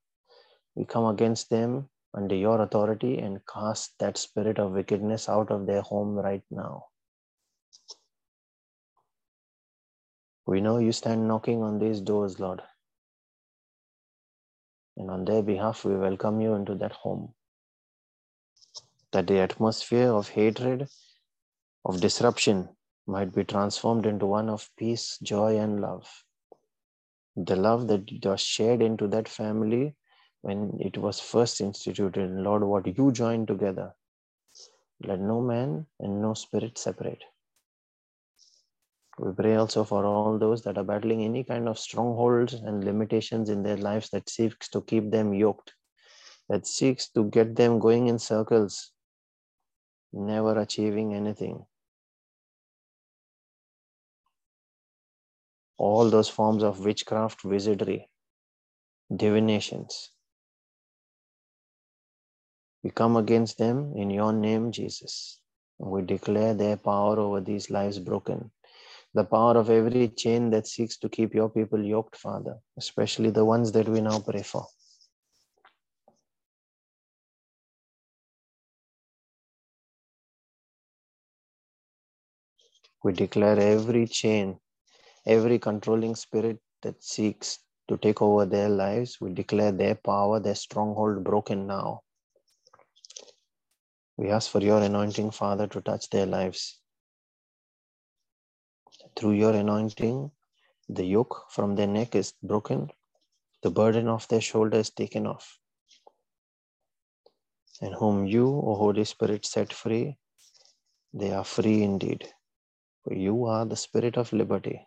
We 0.74 0.84
come 0.84 1.04
against 1.06 1.50
them 1.50 1.88
under 2.14 2.34
your 2.34 2.62
authority 2.62 3.18
and 3.18 3.40
cast 3.46 3.92
that 3.98 4.16
spirit 4.16 4.58
of 4.58 4.72
wickedness 4.72 5.28
out 5.28 5.50
of 5.50 5.66
their 5.66 5.82
home 5.82 6.14
right 6.14 6.42
now. 6.50 6.86
We 10.46 10.62
know 10.62 10.78
you 10.78 10.92
stand 10.92 11.28
knocking 11.28 11.62
on 11.62 11.78
these 11.78 12.00
doors, 12.00 12.40
Lord. 12.40 12.62
And 14.96 15.10
on 15.10 15.26
their 15.26 15.42
behalf, 15.42 15.84
we 15.84 15.94
welcome 15.94 16.40
you 16.40 16.54
into 16.54 16.74
that 16.76 16.92
home. 16.92 17.34
That 19.12 19.26
the 19.26 19.40
atmosphere 19.40 20.10
of 20.10 20.30
hatred, 20.30 20.88
of 21.84 22.00
disruption, 22.00 22.70
might 23.08 23.34
be 23.34 23.42
transformed 23.42 24.04
into 24.04 24.26
one 24.26 24.50
of 24.50 24.68
peace, 24.76 25.18
joy, 25.22 25.58
and 25.58 25.80
love. 25.80 26.06
The 27.36 27.56
love 27.56 27.88
that 27.88 28.04
was 28.22 28.40
shared 28.42 28.82
into 28.82 29.08
that 29.08 29.28
family 29.28 29.96
when 30.42 30.76
it 30.78 30.98
was 30.98 31.18
first 31.18 31.62
instituted. 31.62 32.30
Lord, 32.30 32.62
what 32.64 32.86
you 32.86 33.10
joined 33.10 33.48
together, 33.48 33.94
let 35.02 35.20
no 35.20 35.40
man 35.40 35.86
and 35.98 36.20
no 36.20 36.34
spirit 36.34 36.76
separate. 36.76 37.24
We 39.18 39.32
pray 39.32 39.56
also 39.56 39.84
for 39.84 40.04
all 40.04 40.38
those 40.38 40.62
that 40.62 40.76
are 40.76 40.84
battling 40.84 41.24
any 41.24 41.44
kind 41.44 41.66
of 41.66 41.78
strongholds 41.78 42.54
and 42.54 42.84
limitations 42.84 43.48
in 43.48 43.62
their 43.62 43.78
lives 43.78 44.10
that 44.10 44.28
seeks 44.28 44.68
to 44.68 44.82
keep 44.82 45.10
them 45.10 45.32
yoked, 45.32 45.72
that 46.48 46.66
seeks 46.66 47.08
to 47.12 47.24
get 47.24 47.56
them 47.56 47.78
going 47.78 48.08
in 48.08 48.18
circles, 48.18 48.92
never 50.12 50.60
achieving 50.60 51.14
anything. 51.14 51.64
All 55.78 56.10
those 56.10 56.28
forms 56.28 56.62
of 56.62 56.84
witchcraft, 56.84 57.44
wizardry, 57.44 58.10
divinations. 59.14 60.10
We 62.82 62.90
come 62.90 63.16
against 63.16 63.58
them 63.58 63.94
in 63.96 64.10
your 64.10 64.32
name, 64.32 64.72
Jesus. 64.72 65.40
We 65.78 66.02
declare 66.02 66.54
their 66.54 66.76
power 66.76 67.18
over 67.18 67.40
these 67.40 67.70
lives 67.70 67.98
broken 67.98 68.50
the 69.14 69.24
power 69.24 69.56
of 69.56 69.70
every 69.70 70.08
chain 70.08 70.50
that 70.50 70.66
seeks 70.66 70.96
to 70.98 71.08
keep 71.08 71.34
your 71.34 71.48
people 71.48 71.82
yoked, 71.84 72.16
Father, 72.16 72.56
especially 72.78 73.30
the 73.30 73.44
ones 73.44 73.72
that 73.72 73.88
we 73.88 74.00
now 74.00 74.20
pray 74.20 74.42
for. 74.42 74.66
We 83.02 83.12
declare 83.12 83.58
every 83.58 84.06
chain, 84.06 84.58
every 85.28 85.58
controlling 85.58 86.14
spirit 86.16 86.58
that 86.82 87.02
seeks 87.04 87.58
to 87.88 87.98
take 87.98 88.22
over 88.22 88.46
their 88.46 88.68
lives, 88.70 89.18
we 89.20 89.32
declare 89.32 89.72
their 89.72 89.94
power, 89.94 90.40
their 90.40 90.54
stronghold 90.54 91.22
broken 91.22 91.66
now. 91.66 92.00
We 94.16 94.30
ask 94.30 94.50
for 94.50 94.60
your 94.60 94.82
anointing, 94.82 95.30
Father, 95.30 95.66
to 95.68 95.80
touch 95.82 96.08
their 96.10 96.26
lives. 96.26 96.80
Through 99.16 99.32
your 99.32 99.54
anointing, 99.54 100.30
the 100.88 101.04
yoke 101.04 101.44
from 101.50 101.76
their 101.76 101.86
neck 101.86 102.14
is 102.14 102.32
broken, 102.42 102.90
the 103.62 103.70
burden 103.70 104.08
off 104.08 104.28
their 104.28 104.40
shoulder 104.40 104.78
is 104.78 104.90
taken 104.90 105.26
off. 105.26 105.58
And 107.82 107.94
whom 107.94 108.26
you, 108.26 108.46
O 108.46 108.74
Holy 108.74 109.04
Spirit, 109.04 109.44
set 109.44 109.72
free, 109.72 110.16
they 111.12 111.32
are 111.32 111.44
free 111.44 111.82
indeed. 111.82 112.28
For 113.04 113.14
you 113.14 113.46
are 113.46 113.64
the 113.64 113.76
Spirit 113.76 114.16
of 114.16 114.32
liberty, 114.32 114.86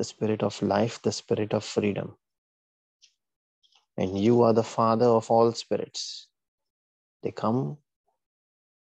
the 0.00 0.04
Spirit 0.04 0.42
of 0.42 0.62
life, 0.62 1.02
the 1.02 1.12
Spirit 1.12 1.52
of 1.52 1.62
freedom. 1.62 2.16
And 3.98 4.18
you 4.18 4.40
are 4.40 4.54
the 4.54 4.62
Father 4.62 5.04
of 5.04 5.30
all 5.30 5.52
spirits. 5.52 6.28
They 7.22 7.32
come 7.32 7.76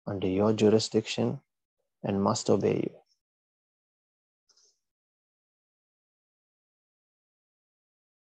under 0.08 0.28
your 0.28 0.54
jurisdiction 0.54 1.40
and 2.04 2.24
must 2.24 2.50
obey 2.50 2.78
you. 2.78 2.96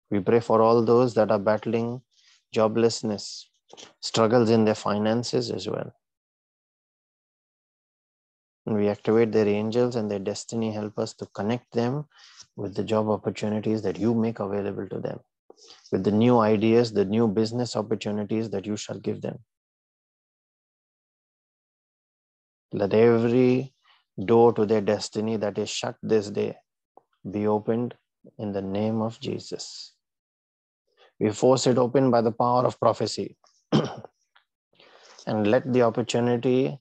We 0.09 0.19
pray 0.21 0.39
for 0.39 0.59
all 0.63 0.83
those 0.83 1.13
that 1.13 1.29
are 1.29 1.37
battling 1.37 2.01
joblessness, 2.55 3.45
struggles 3.99 4.49
in 4.49 4.65
their 4.65 4.81
finances 4.89 5.51
as 5.51 5.69
well. 5.69 5.93
We 8.69 8.87
activate 8.87 9.31
their 9.31 9.47
angels 9.47 9.95
and 9.95 10.11
their 10.11 10.19
destiny 10.19 10.71
help 10.71 10.99
us 10.99 11.15
to 11.15 11.25
connect 11.33 11.73
them 11.73 12.05
with 12.55 12.75
the 12.75 12.83
job 12.83 13.09
opportunities 13.09 13.81
that 13.81 13.97
you 13.97 14.13
make 14.13 14.39
available 14.39 14.87
to 14.89 14.99
them, 14.99 15.19
with 15.91 16.03
the 16.03 16.11
new 16.11 16.37
ideas, 16.37 16.93
the 16.93 17.03
new 17.03 17.27
business 17.27 17.75
opportunities 17.75 18.51
that 18.51 18.67
you 18.67 18.77
shall 18.77 18.99
give 18.99 19.21
them. 19.21 19.39
Let 22.71 22.93
every 22.93 23.73
door 24.23 24.53
to 24.53 24.67
their 24.67 24.81
destiny 24.81 25.37
that 25.37 25.57
is 25.57 25.71
shut 25.71 25.95
this 26.03 26.29
day 26.29 26.57
be 27.31 27.47
opened 27.47 27.95
in 28.37 28.51
the 28.51 28.61
name 28.61 29.01
of 29.01 29.19
Jesus. 29.19 29.95
We 31.19 31.31
force 31.31 31.65
it 31.65 31.79
open 31.79 32.11
by 32.11 32.21
the 32.21 32.31
power 32.31 32.67
of 32.67 32.79
prophecy. 32.79 33.35
and 35.25 35.47
let 35.47 35.73
the 35.73 35.81
opportunity 35.81 36.79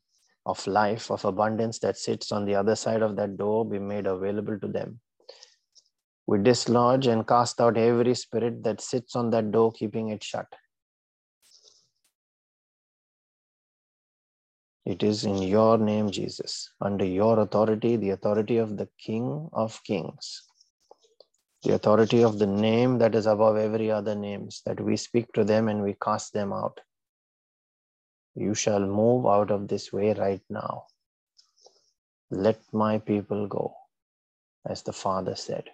of 0.49 0.67
life, 0.67 1.11
of 1.11 1.25
abundance 1.27 1.79
that 1.81 1.99
sits 1.99 2.33
on 2.33 2.47
the 2.47 2.55
other 2.55 2.75
side 2.75 3.03
of 3.03 3.17
that 3.17 3.37
door 3.37 3.65
be 3.65 3.79
made 3.79 4.07
available 4.07 4.59
to 4.59 4.67
them. 4.67 4.99
We 6.27 6.39
dislodge 6.39 7.07
and 7.07 7.27
cast 7.27 7.61
out 7.61 7.77
every 7.77 8.15
spirit 8.15 8.63
that 8.65 8.81
sits 8.81 9.15
on 9.15 9.31
that 9.31 9.51
door, 9.51 9.73
keeping 9.73 10.09
it 10.09 10.25
shut. 10.25 10.47
It 14.87 15.03
is 15.03 15.25
in 15.25 15.43
your 15.43 15.77
name, 15.77 16.11
Jesus, 16.11 16.71
under 16.81 17.05
your 17.05 17.41
authority, 17.41 17.97
the 17.97 18.11
authority 18.11 18.57
of 18.57 18.79
the 18.79 18.89
King 18.99 19.51
of 19.53 19.79
Kings, 19.85 20.45
the 21.63 21.75
authority 21.75 22.25
of 22.25 22.39
the 22.39 22.47
name 22.47 22.99
that 22.99 23.15
is 23.15 23.27
above 23.27 23.59
every 23.59 23.91
other 23.91 24.15
names, 24.15 24.63
that 24.65 24.81
we 24.81 24.97
speak 24.97 25.31
to 25.35 25.45
them 25.45 25.69
and 25.69 25.83
we 25.83 25.95
cast 26.03 26.33
them 26.33 26.55
out. 26.55 26.81
You 28.39 28.55
shall 28.55 28.87
move 28.87 29.27
out 29.27 29.51
of 29.51 29.67
this 29.67 29.93
way 29.93 30.13
right 30.15 30.43
now. 30.49 30.87
Let 32.31 32.61
my 32.73 32.99
people 32.99 33.49
go, 33.49 33.75
as 34.65 34.83
the 34.85 34.93
Father 34.93 35.35
said. 35.35 35.65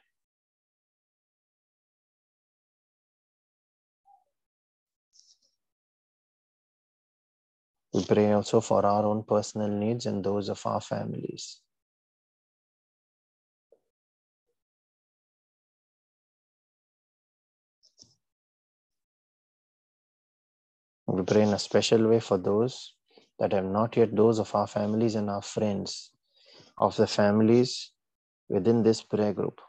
We 7.93 8.03
pray 8.07 8.33
also 8.33 8.63
for 8.63 8.87
our 8.87 9.05
own 9.05 9.25
personal 9.25 9.69
needs 9.69 10.07
and 10.07 10.25
those 10.25 10.49
of 10.49 10.65
our 10.65 10.81
families. 10.81 11.61
We 21.07 21.23
pray 21.23 21.43
in 21.43 21.53
a 21.53 21.59
special 21.59 22.09
way 22.09 22.21
for 22.21 22.39
those 22.39 22.95
that 23.39 23.53
have 23.53 23.65
not 23.65 23.97
yet, 23.97 24.17
those 24.17 24.39
of 24.39 24.55
our 24.55 24.67
families 24.67 25.15
and 25.15 25.29
our 25.29 25.43
friends, 25.43 26.11
of 26.79 26.97
the 26.97 27.07
families 27.07 27.93
within 28.49 28.83
this 28.83 29.03
prayer 29.03 29.33
group, 29.33 29.61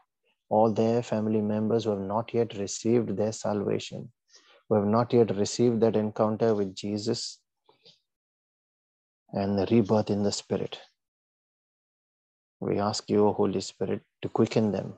all 0.48 0.72
their 0.72 1.02
family 1.02 1.40
members 1.40 1.84
who 1.84 1.90
have 1.90 2.00
not 2.00 2.32
yet 2.32 2.56
received 2.56 3.16
their 3.16 3.32
salvation, 3.32 4.10
who 4.68 4.76
have 4.76 4.86
not 4.86 5.12
yet 5.12 5.36
received 5.36 5.80
that 5.80 5.96
encounter 5.96 6.54
with 6.54 6.74
Jesus 6.74 7.40
and 9.32 9.58
the 9.58 9.66
rebirth 9.70 10.10
in 10.10 10.22
the 10.22 10.32
Spirit. 10.32 10.80
We 12.60 12.78
ask 12.78 13.10
you, 13.10 13.32
Holy 13.32 13.60
Spirit, 13.60 14.00
to 14.22 14.28
quicken 14.30 14.72
them, 14.72 14.94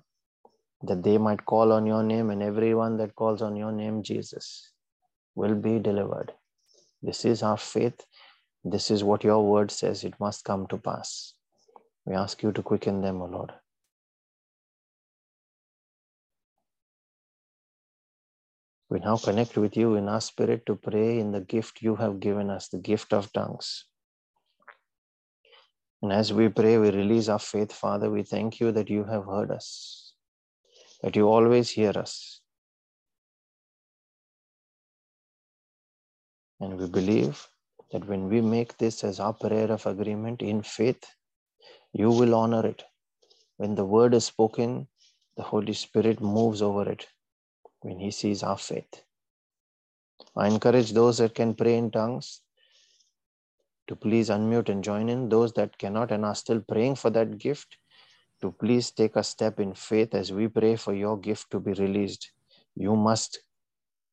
that 0.83 1.03
they 1.03 1.18
might 1.18 1.44
call 1.44 1.72
on 1.72 1.87
your 1.87 2.05
name, 2.05 2.31
and 2.31 2.42
everyone 2.42 2.96
that 2.98 3.16
calls 3.16 3.42
on 3.42 3.57
your 3.57 3.72
name, 3.72 4.03
Jesus, 4.03 4.70
will 5.38 5.55
be 5.55 5.79
delivered. 5.79 6.33
This 7.01 7.24
is 7.24 7.42
our 7.42 7.57
faith. 7.57 8.05
This 8.64 8.90
is 8.90 9.05
what 9.05 9.22
your 9.22 9.42
word 9.48 9.70
says. 9.70 10.03
It 10.03 10.14
must 10.18 10.44
come 10.44 10.66
to 10.66 10.79
pass. 10.79 11.35
We 12.05 12.14
ask 12.14 12.42
you 12.42 12.51
to 12.53 12.62
quicken 12.62 13.03
them, 13.03 13.22
O 13.22 13.27
Lord. 13.27 13.53
We 18.90 18.98
now 19.01 19.16
connect 19.18 19.57
with 19.57 19.77
you 19.77 19.94
in 19.94 20.09
our 20.09 20.20
spirit 20.20 20.64
to 20.66 20.74
pray 20.74 21.18
in 21.18 21.31
the 21.31 21.40
gift 21.40 21.83
you 21.83 21.94
have 21.96 22.20
given 22.20 22.51
us, 22.51 22.68
the 22.68 22.79
gift 22.79 23.12
of 23.12 23.33
tongues. 23.33 23.85
And 26.03 26.12
as 26.12 26.33
we 26.33 26.48
pray, 26.48 26.79
we 26.79 26.90
release 26.90 27.29
our 27.29 27.38
faith, 27.38 27.72
Father. 27.72 28.11
We 28.11 28.22
thank 28.22 28.61
you 28.61 28.72
that 28.72 28.90
you 28.90 29.05
have 29.05 29.27
heard 29.27 29.51
us, 29.51 30.14
that 31.03 31.16
you 31.16 31.29
always 31.29 31.70
hear 31.70 31.90
us. 31.90 32.38
And 36.61 36.79
we 36.79 36.87
believe 36.87 37.47
that 37.92 38.07
when 38.07 38.29
we 38.29 38.40
make 38.40 38.77
this 38.79 39.05
as 39.05 39.21
our 39.21 39.33
prayer 39.33 39.71
of 39.71 39.87
agreement 39.87 40.42
in 40.42 40.62
faith, 40.62 41.05
you 41.92 42.11
will 42.11 42.35
honor 42.35 42.66
it. 42.66 42.85
When 43.57 43.75
the 43.75 43.85
word 43.85 44.14
is 44.14 44.25
spoken, 44.25 44.88
the 45.37 45.42
Holy 45.42 45.73
Spirit 45.73 46.21
moves 46.21 46.62
over 46.62 46.88
it 46.88 47.07
when 47.81 47.99
he 47.99 48.11
sees 48.11 48.42
our 48.42 48.59
faith. 48.59 49.03
I 50.37 50.49
encourage 50.49 50.92
those 50.92 51.18
that 51.18 51.35
can 51.35 51.55
pray 51.55 51.77
in 51.77 51.90
tongues 51.90 52.40
to 53.87 53.97
please 53.97 54.29
unmute 54.29 54.68
and 54.68 54.85
join 54.85 55.09
in. 55.09 55.29
Those 55.29 55.53
that 55.55 55.79
cannot 55.79 56.12
and 56.12 56.25
are 56.25 56.35
still 56.35 56.61
praying 56.61 56.97
for 56.97 57.11
that 57.11 57.38
gift, 57.38 57.79
to 58.42 58.53
please 58.53 58.90
take 58.90 59.16
a 59.16 59.25
step 59.25 59.59
in 59.59 59.75
faith 59.75 60.14
as 60.14 60.33
we 60.33 60.49
pray 60.49 60.77
for 60.77 60.94
your 60.94 61.18
gift 61.18 61.51
to 61.51 61.61
be 61.61 61.73
released. 61.73 62.31
You 62.77 62.94
must 62.94 63.40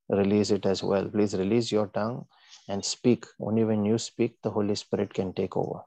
release 0.10 0.52
it 0.52 0.66
as 0.66 0.84
well. 0.84 1.06
Please 1.10 1.34
release 1.34 1.72
your 1.72 1.88
tongue 1.88 2.26
and 2.68 2.84
speak. 2.84 3.26
Only 3.40 3.64
when 3.64 3.86
you 3.86 3.98
speak, 3.98 4.42
the 4.42 4.52
Holy 4.52 4.76
Spirit 4.76 5.14
can 5.14 5.34
take 5.34 5.56
over. 5.58 5.82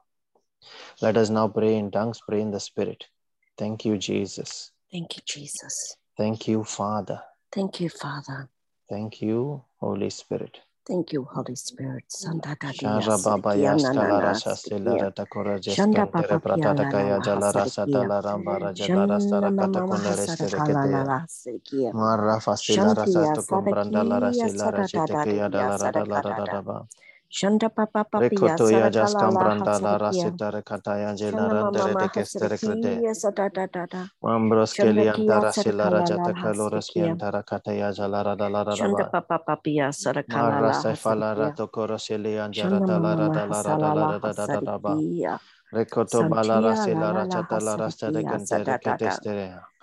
Let 1.01 1.17
us 1.17 1.29
now 1.29 1.47
pray 1.47 1.75
in 1.75 1.91
tongues, 1.91 2.19
pray 2.27 2.41
in 2.41 2.51
the 2.51 2.59
Spirit. 2.59 3.05
Thank 3.57 3.85
you, 3.85 3.97
Jesus. 3.97 4.71
Thank 4.91 5.17
you, 5.17 5.23
Jesus. 5.25 5.95
Thank 6.17 6.47
you, 6.47 6.63
Father. 6.63 7.21
Thank 7.51 7.79
you, 7.79 7.89
Father. 7.89 8.49
Thank 8.89 9.21
you, 9.21 9.63
Holy 9.77 10.09
Spirit. 10.09 10.59
Thank 10.89 11.13
you, 11.13 11.25
Holy 11.25 11.55
Spirit. 11.55 12.05
Santa 12.09 12.57
Shara 12.71 13.17
Baba 13.23 13.51
Yaskala 13.57 14.21
Rasa 14.21 14.55
Sila 14.57 15.11
Takora 15.11 15.59
Jeskan 15.59 16.15
Tere 16.15 16.39
Pratata 16.39 16.87
Kaya 16.89 17.21
Jala 17.21 17.53
Rasa 17.53 17.87
Dala 17.87 18.21
Ramba 18.21 18.59
Rajada 18.59 19.07
Rasta 19.09 19.41
Rakata 19.41 19.83
Kundare 19.83 20.27
Stereketea 20.27 21.07
Mara 21.93 22.39
Fasila 22.41 22.95
Rasa 22.97 23.27
Tukum 23.33 23.69
Brandala 23.69 24.19
Rasila 24.21 24.71
Rajitekeya 24.73 25.51
Dala 25.51 25.77
Rada 25.79 26.05
Rada 26.05 26.33
Rada 26.35 26.87
Shanda 27.29 27.69
papa 27.69 28.03
papa 28.09 28.25
ya 28.25 28.57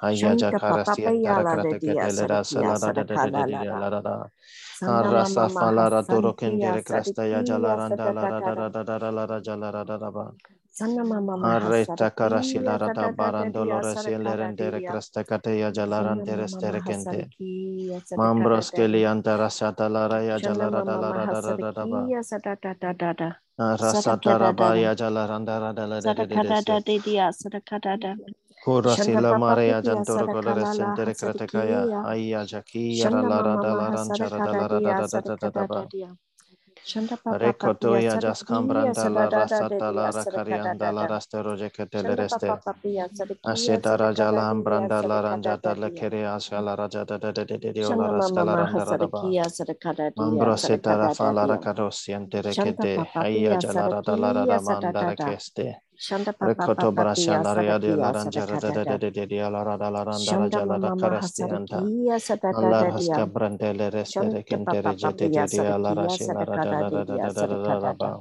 sadadada. 0.01 0.03
reketestere. 0.03 0.03
Haya 0.03 0.37
Shanta 0.37 0.61
jakara 0.61 0.85
papa 0.85 0.95
siya 0.97 1.13
ya 1.23 1.39
la 1.39 1.57
tarakata 1.57 1.63
de 1.63 1.75
dia 1.81 2.09
ketele 2.09 2.27
da 2.29 2.43
sadakia 2.45 2.45
sala 2.45 2.79
da 2.79 2.93
da 2.93 3.03
da 3.05 3.17
da 3.17 3.31
da 3.31 3.45
sadakala 3.45 3.47
da 3.47 3.65
la 3.65 3.65
la. 3.65 3.81
la 3.81 3.91
da 3.91 4.01
da. 4.03 4.31
Rasa 4.83 5.49
mama 5.49 5.49
falara 5.49 6.03
mahasantia 6.03 6.33
kendere 6.35 6.83
krasta 6.85 7.25
ya 7.29 7.43
jala 7.43 7.77
sadikia 7.77 7.77
randa 7.77 8.11
la 8.13 8.27
da 8.27 8.41
da 8.41 8.55
sadadada. 8.55 8.55
da 8.55 8.69
da 8.69 8.83
da 8.85 8.99
da 8.99 9.11
la 9.11 9.27
da 9.27 9.41
jala 9.41 9.73
da 9.73 9.85
da 9.85 9.97
da 9.99 10.11
ba. 10.11 10.33
Sanda 10.71 11.05
mama 11.05 11.37
Harreta 11.39 12.11
karashila 12.11 12.77
mahasarikia 12.77 12.79
rata 12.79 13.09
sadadada 13.09 13.17
barando 13.17 13.65
dia 13.65 13.75
lore 13.75 13.95
sadakala 13.95 14.55
silerendere 14.55 14.81
dia. 14.81 14.91
krasta 14.91 15.25
kate 15.25 15.59
ya 15.59 15.71
jala 15.73 16.03
Shanda 16.05 16.25
randere 16.25 16.45
mama 16.45 16.49
stere 16.49 16.81
kente. 16.85 17.29
Mambros 18.17 18.71
sadakada. 18.71 18.77
kelianta 18.77 19.37
rasata 19.39 19.89
lara 19.89 20.23
ya 20.23 20.37
Shanda 20.39 20.69
jala 20.69 20.71
da 20.71 20.83
da 20.85 20.97
la 21.01 21.13
da 21.13 21.27
da 21.27 21.41
da 21.41 21.57
da 21.57 21.73
da 21.73 21.87
ba. 21.87 22.01
mahasarikia 22.05 22.21
sadadada. 22.23 23.37
Rasata 23.59 24.39
raba 24.39 24.77
ya 24.77 24.95
jala 24.95 25.27
randa 25.27 25.59
ra 25.61 25.73
da 25.73 25.87
la 25.87 26.01
Kurasila 28.67 29.39
Maria 29.39 29.81
Jantoro 29.81 30.27
Colores 30.27 30.75
Centere 30.75 31.15
Cratacaya, 31.15 32.03
Aya 32.05 32.43
Jakia, 32.45 33.11
Lara 33.11 33.55
Dalaran 33.63 34.09
Charadalara 34.11 34.81
Dadadadaba. 35.07 35.87
Recotoya 37.39 38.19
Jascambranta 38.21 39.09
Lara 39.09 39.47
Satalara 39.47 40.25
Carianda 40.27 40.93
Lara 40.93 41.19
Steroje 41.21 41.71
Catelereste. 41.71 42.59
Asetara 43.47 44.13
Jalam 44.13 44.65
Branda 44.65 45.01
Laranja 45.03 45.63
Dalla 45.63 45.91
Keria 45.91 46.35
Salara 46.39 46.89
Jadadadadio 46.89 47.91
Lara 47.97 48.21
Stalaranda 48.21 48.85
Radaba. 48.85 49.23
Mambro 50.19 50.57
Setara 50.57 51.15
Falara 51.15 51.59
Carosiente 51.63 52.43
Recete, 52.43 52.99
Aya 53.15 53.59
Jalara 53.59 54.03
Dalara 54.03 54.61
Mandara 54.61 55.15
Keste. 55.15 55.86
Rekoto 56.41 56.93
papa 56.93 57.09
pia 57.15 57.41
Brashandaria 57.43 57.79
de 57.81 57.97
sadakia 57.97 57.97
Laranja 57.97 58.47
da 58.47 58.57
da 58.59 58.71
da. 58.71 58.85
da 58.85 58.97
da 58.99 59.11
da 59.11 59.51
Lara 59.51 59.77
Dalaranda 59.79 60.19
Shanda 60.19 60.61
Rajala 60.61 60.79
da 60.81 60.91
mama 60.91 61.11
maha 61.11 61.21
Allah 62.53 62.87
haska 62.93 63.27
brandele 63.27 63.91
restere 63.91 64.43
Shanta 64.43 64.43
kentere 64.45 64.83
papa 64.83 64.97
jete 64.97 65.29
papaya 65.29 65.47
jete 65.49 65.59
ala 65.69 65.95
sadakia 65.95 65.95
rashi 65.95 66.29
la 66.33 66.45
ra 66.45 66.59
da 66.59 66.75
sadakada 66.75 66.91
da 66.91 67.05
da 67.05 67.19
da 67.19 67.33
da 67.33 67.47
da 67.47 67.79
da. 67.81 67.93
da 67.95 68.21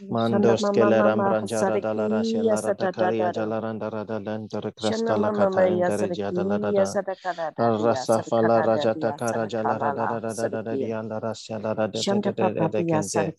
Mandos 0.00 0.62
keleram 0.72 1.20
branjara 1.24 1.80
dalara 1.80 2.24
shelara 2.24 2.72
takaria 2.74 3.32
jalaran 3.32 3.78
darada 3.78 4.18
dan 4.24 4.48
terkrasta 4.48 5.16
la 5.20 5.30
kataran 5.30 5.84
daraja 5.84 6.32
dalara 6.32 6.96
rasa 7.84 8.22
fala 8.22 8.62
raja 8.62 8.94
takara 8.94 9.46
jalara 9.46 9.92
darada 9.92 10.32
darada 10.34 10.76
dian 10.78 11.08
darada 11.08 11.34
shelara 11.34 11.88
darada 11.92 12.32
darada 12.32 12.82
kente. 12.84 13.34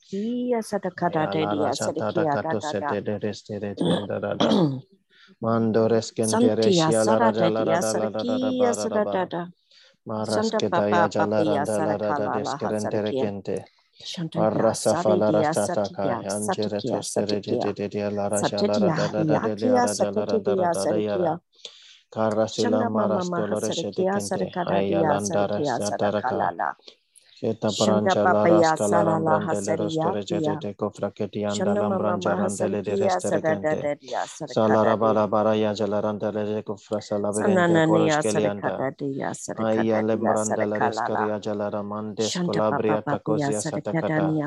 Mandores 5.41 6.11
kentere 6.13 6.69
shelara 6.71 7.31
jalara 7.33 7.77
darada 7.81 8.73
darada 8.85 9.51
Maras 10.05 10.51
ketaya 10.59 11.09
jalara 11.09 11.63
darada 11.65 11.97
darada 11.97 12.27
deskerente 12.37 13.13
kente. 13.21 13.57
Karasula 22.13 22.89
maras 22.89 23.29
dolores 23.29 23.77
de 23.95 24.05
ayalandara 24.67 25.57
sataraka, 25.65 26.77
Eta 27.43 27.69
paranja 27.77 28.23
la 28.25 28.47
rascala 28.47 29.03
lambrande 29.03 29.61
le 29.61 29.75
rostore 29.75 30.23
jete 30.23 30.57
de 30.57 30.75
cofra 30.75 31.11
que 31.11 31.27
ti 31.29 31.43
anda 31.45 31.75
lambranja 31.75 32.35
randele 32.35 32.81
de 32.83 32.95
restere 32.95 33.41
gente. 33.43 33.89
Bara 35.27 35.55
ya 35.55 35.73
jala 35.75 36.01
randele 36.01 36.45
de 36.45 36.63
cofra 36.63 37.01
sala 37.01 37.31
ko 37.67 37.81
colas 37.81 38.17
que 38.17 38.31
le 38.33 38.47
anda. 38.47 38.85
Ya 39.57 40.01
le 40.01 40.17
branda 40.17 40.65
la 40.65 40.79
rescari 40.79 41.27
ya 41.27 41.39
jala 41.39 41.69
ramande 41.69 42.29
scolabria 42.31 43.03
tacosia 43.03 43.61
satacata. 43.61 44.37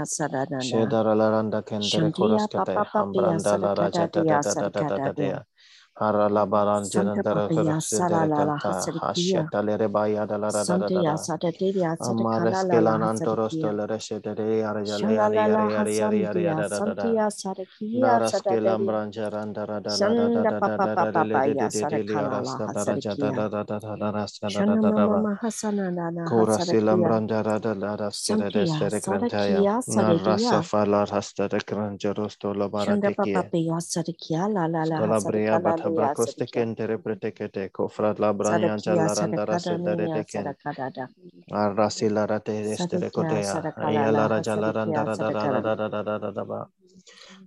Shedara 0.59 1.15
la 1.15 1.31
randa 1.31 1.63
kendere 1.63 2.13
colas 2.13 2.49
que 2.49 2.61
te 2.63 2.87
hambranda 2.95 3.59
la 3.59 3.75
rajata 3.75 4.25
da 4.25 4.41
da 4.41 4.71
da 4.71 5.13
da. 5.13 5.47
Aralabaran 5.99 6.85
Jerandara 6.85 7.49
Hashia 9.01 9.49
Talerebaya 9.51 10.27
Dalara 10.29 10.61
Amares 12.01 12.69
Kelan 12.69 13.01
Antoros 13.03 13.57
Tolereshe 13.57 14.21
Naras 17.97 18.43
Kelam 18.45 18.85
Ranjarandara 18.87 19.81
Kurasilam 26.29 27.01
Randara 27.09 27.59
Dalara 27.59 28.11
Narasa 29.89 30.63
Falar 30.63 31.09
Hasta 31.11 31.49
Kranjaros 31.49 32.37
Tolobara 32.37 32.97
Calabria 34.97 35.86
Sabracostic 35.87 36.57
and 36.57 36.77
Terepretecate, 36.77 37.71
Cofra 37.73 38.15
Labrania, 38.15 38.77
Jalarandara 38.79 39.59
Sederetecan, 39.59 40.57
Arrasilara 41.53 42.41
Teresterecotea, 42.41 43.65
Ayala 43.79 44.41
Jalarandara 44.43 45.17
Daba. 46.35 46.69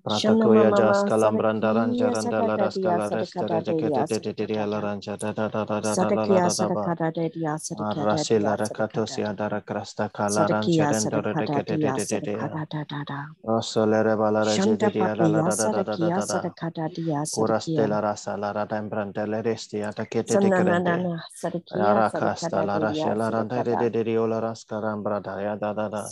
Ratakoya 0.07 0.71
jaskala 0.73 1.31
brandaran 1.31 1.93
jaranda 1.95 2.43
la 2.43 2.57
raskala 2.57 3.09
restare 3.11 3.61
jakete 3.63 4.05
de 4.09 4.19
de 4.19 4.33
de 4.47 4.65
la 4.65 4.79
ranja 4.81 5.17
da 5.17 5.31
da 5.33 5.47
da 5.49 5.65
da 5.65 5.79
da 5.81 5.95
da 5.95 6.09
la 6.25 6.53
da 6.53 6.69
ba 7.77 7.93
rasila 7.93 8.55
rakato 8.57 9.05
si 9.07 9.23
andara 9.23 9.61
krasta 9.61 10.09
kala 10.09 10.47
ranja 10.47 10.87
dendo 10.87 11.21
de 11.21 11.33
de 11.35 11.77
de 11.77 12.05
de 12.05 12.21
de 12.21 12.37
rasolere 13.47 14.15
bala 14.17 14.43
ranja 14.45 14.75
de 14.77 14.89
de 14.91 15.15
la 15.15 15.27
la 15.27 15.41
da 15.41 15.69
da 15.69 15.83
da 15.83 15.97
da 15.97 16.25
da 16.25 16.49
uraste 17.33 17.87
la 17.87 17.99
rasa 18.01 18.37
la 18.37 18.51
rada 18.53 18.77
embrandele 18.77 19.41
resti 19.43 19.83
atakete 19.83 20.37
de 20.39 20.51
grande 20.51 21.05
rakasta 21.71 22.63
la 22.63 22.79
rasela 22.79 23.29
randa 23.31 23.63
de 23.63 23.77
de 23.77 23.89
de 23.91 24.03
de 24.03 24.27
la 24.27 24.39
raskara 24.41 24.91
embrada 24.93 25.41
ya 25.41 25.55
da 25.57 25.73
da 25.73 25.89
da 25.89 26.11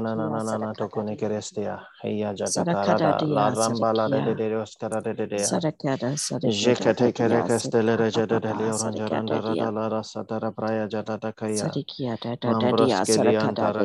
na 0.00 0.14
na 0.14 0.28
na 0.28 0.42
na 0.44 0.58
na 0.58 0.74
tokone 0.74 1.16
kerestia 1.16 1.80
Heya 2.10 2.34
jata 2.34 2.66
Sadakada 2.66 2.98
karada 2.98 3.28
la 3.28 3.50
Dia 3.50 3.54
ramba 3.54 3.94
la 3.94 4.08
de 4.10 4.22
de 4.22 4.34
Sadakia 4.34 4.36
de 4.36 4.56
oskara 4.56 5.02
de 5.02 5.14
de 5.14 5.26
de 5.28 5.36
ya. 5.38 5.46
Sadakada 5.46 6.18
Sadakada 6.18 6.50
Jekete 6.52 7.12
kere 7.14 7.42
kestele 7.44 7.96
Sadakapa 7.96 7.98
reje 7.98 8.26
de 8.28 8.40
de 8.40 8.54
le 8.54 8.70
oranja 8.72 9.08
randa 9.10 9.40
rada 9.42 9.70
la 9.72 9.88
rasa 9.88 10.24
praya 10.52 10.88
da 11.16 11.32
kaya. 11.32 11.76
Mambros 12.42 13.02
antara 13.36 13.84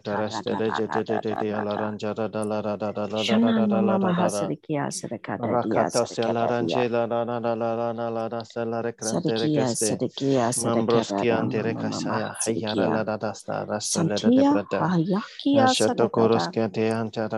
tereste 0.00 0.56
de 0.56 0.70
de 0.72 1.34
de 1.36 1.52
la 1.62 1.76
ranja 1.76 2.14
rada 2.14 2.44
la 2.44 2.60
rada 2.62 2.92
da 2.92 3.06
la 3.06 3.24
da 3.24 3.38
da 3.38 3.52
Shana 3.52 3.52
da 3.52 3.66
da 3.66 3.80
la 3.82 3.98
mama 3.98 3.98
da 3.98 4.12
da 4.14 4.30
da. 4.30 4.50
mahasadikia 4.50 4.90
sadakada 4.90 5.56
dia 5.62 5.90
Rakatosia 5.90 6.32
la 6.32 6.46
sadakada 6.46 6.56
dia. 6.58 6.84
ranje 6.84 6.88
la 6.90 7.06
la 7.06 7.24
la 7.24 7.38
la 7.40 7.54
la 7.54 7.74
la 7.74 7.92
la 7.92 8.10
la 8.10 8.28
la 8.28 8.44
la 8.44 8.64
la 8.64 8.82
recrante 8.82 9.36
Sadikia 9.36 9.38
rekeste. 9.38 9.98
sadikia 9.98 10.52
sadakada 10.52 11.28
antere 11.30 11.74
mama 11.74 11.88
mama 11.90 11.90
kasaya 11.90 12.34
hayara 12.46 12.88
la 12.90 13.04
da 13.04 13.16
da 13.18 13.32
sta 13.34 13.64
rastolere 13.66 14.32
de 14.32 14.44
Santia 14.44 14.50
brada. 14.50 14.88
hayakia 14.88 15.64
Ashato 15.64 16.08
sadakada. 16.08 16.10
koroski 16.10 16.60
ante 16.60 16.90
antara 16.92 17.28
de 17.28 17.37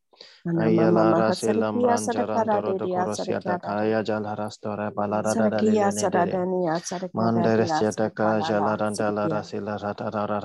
Ayala 0.47 1.05
Rasila 1.21 1.69
Manjara 1.73 2.45
Dorodokoros 2.45 3.21
Yataka 3.29 3.85
Yajal 3.93 4.25
Harastora 4.25 4.91
Balarada 4.91 5.51
Mandaris 7.15 7.77
Yataka 7.81 8.41
Jalaranda 8.41 9.13
Larasila 9.13 9.77
Ratarara 9.77 10.41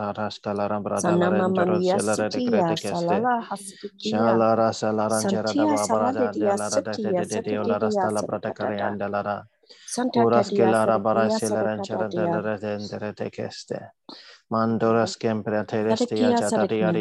Mandoras 14.51 15.17
Kempra 15.17 15.65
Terestia 15.65 16.31
Jataria 16.37 16.91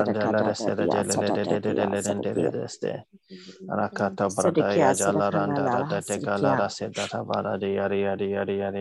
Rakata 3.70 4.30
Bradaya 4.34 4.94
Jalaranda 4.96 6.02
Tegalara 6.04 6.70
Sedata 6.70 7.26
Varadia 7.28 7.90
Ria 7.90 8.16
Ria 8.16 8.46
Ria 8.46 8.72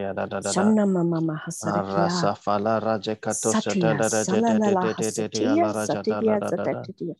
Sanna 0.42 0.86
Mama 0.86 1.42
Hasara 1.46 2.06
ah, 2.06 2.08
Safala 2.08 2.80
Rajekato 2.80 3.52
Satya 3.52 4.02
Sanna 4.04 4.70
Lahasatia 4.70 5.72
Satya 5.74 6.40
Satya 6.40 7.14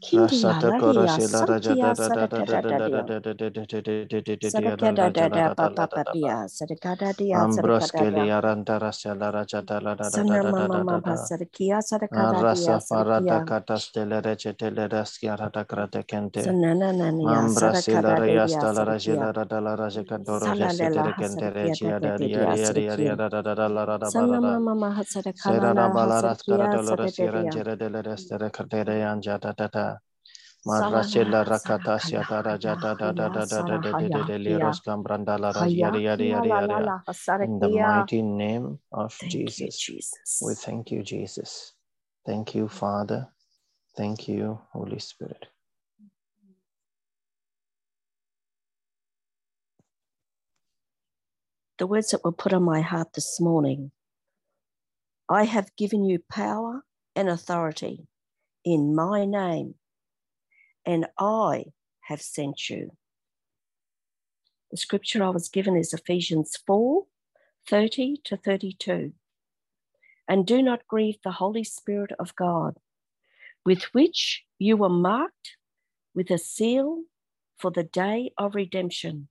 Sera 0.00 0.40
Marrachella 30.66 31.44
rakata 31.44 31.98
siata 32.00 32.42
raja 32.42 32.76
da 32.76 32.94
da 32.94 33.12
da 33.12 33.28
da 33.30 33.46
da 33.46 33.62
da 33.64 33.78
da 33.78 33.94
da 33.94 34.08
da 34.08 34.22
da 34.24 34.38
liros 34.38 34.80
cambranda 34.82 35.38
la 35.40 35.52
raj 35.52 35.72
Haya, 35.72 35.76
yari 35.76 36.04
yari 36.04 36.28
Kia, 36.28 36.30
yari 36.30 36.50
la, 36.50 36.60
yari. 36.60 36.68
la, 36.68 36.78
yari. 36.78 36.88
la, 36.88 36.98
In 37.40 37.58
the 37.60 37.68
mighty 37.68 38.22
name 38.22 38.78
of 38.92 39.18
Thank 39.20 39.58
you, 39.58 39.70
Jesus. 39.70 39.76
Jesus. 39.76 40.16
We 40.40 40.54
thank 40.54 40.92
you, 40.92 41.02
Jesus. 41.02 41.74
Thank 42.26 42.54
you, 42.54 42.68
Father. 42.68 43.28
Thank 43.96 44.28
you, 44.28 44.60
Holy 44.72 45.00
Spirit. 45.00 45.46
The 51.78 51.86
words 51.88 52.10
that 52.12 52.24
were 52.24 52.32
put 52.32 52.52
on 52.54 52.64
my 52.64 52.82
heart 52.82 53.08
this 53.14 53.40
morning 53.40 53.92
I 55.28 55.44
have 55.44 55.76
given 55.76 56.04
you 56.04 56.20
power 56.30 56.82
and 57.16 57.28
authority 57.28 58.06
in 58.64 58.94
my 58.94 59.24
name, 59.26 59.76
and 60.84 61.06
I 61.18 61.66
have 62.02 62.22
sent 62.22 62.68
you. 62.68 62.92
The 64.70 64.76
scripture 64.76 65.22
I 65.22 65.30
was 65.30 65.48
given 65.48 65.76
is 65.76 65.92
Ephesians 65.92 66.56
4 66.66 67.04
30 67.68 68.20
to 68.24 68.36
32. 68.36 69.12
And 70.28 70.46
do 70.46 70.62
not 70.62 70.86
grieve 70.86 71.18
the 71.22 71.32
Holy 71.32 71.64
Spirit 71.64 72.12
of 72.18 72.36
God, 72.36 72.76
with 73.64 73.82
which 73.92 74.44
you 74.58 74.76
were 74.76 74.88
marked 74.88 75.56
with 76.14 76.30
a 76.30 76.38
seal 76.38 77.02
for 77.58 77.70
the 77.70 77.84
day 77.84 78.32
of 78.38 78.54
redemption. 78.54 79.28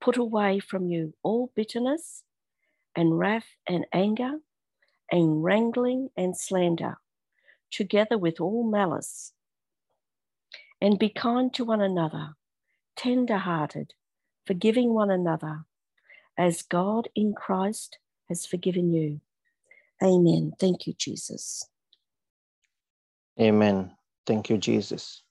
Put 0.00 0.16
away 0.16 0.60
from 0.60 0.88
you 0.88 1.14
all 1.22 1.52
bitterness 1.54 2.22
and 2.94 3.18
wrath 3.18 3.48
and 3.68 3.86
anger 3.92 4.38
and 5.10 5.44
wrangling 5.44 6.10
and 6.16 6.36
slander, 6.36 6.96
together 7.70 8.18
with 8.18 8.40
all 8.40 8.64
malice. 8.64 9.33
And 10.84 11.00
be 11.00 11.08
kind 11.08 11.54
to 11.54 11.64
one 11.64 11.82
another, 11.82 12.34
tender 12.96 13.38
hearted, 13.38 13.94
forgiving 14.46 14.94
one 14.94 15.10
another, 15.10 15.64
as 16.38 16.62
God 16.62 17.08
in 17.16 17.34
Christ 17.34 17.98
has 18.28 18.46
forgiven 18.46 18.94
you. 18.94 19.22
Amen. 20.04 20.52
Thank 20.60 20.86
you, 20.86 20.94
Jesus. 20.98 21.68
Amen. 23.40 23.92
Thank 24.28 24.50
you, 24.50 24.58
Jesus. 24.58 25.23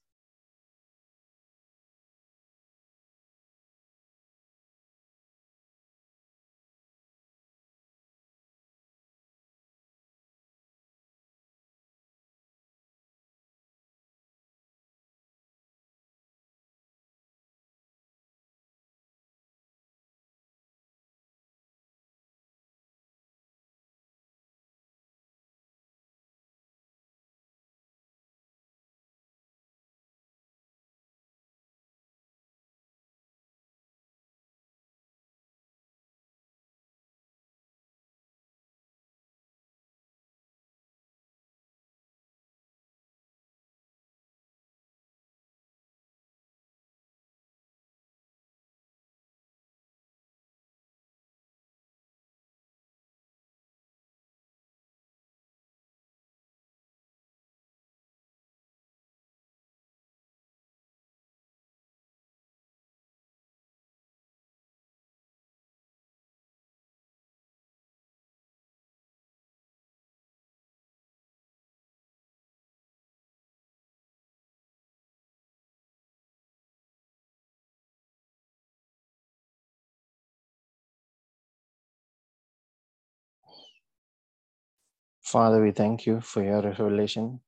Father, 85.33 85.63
we 85.63 85.71
thank 85.71 86.05
you 86.05 86.21
for 86.21 86.43
your 86.43 86.61
revelation. 86.61 87.39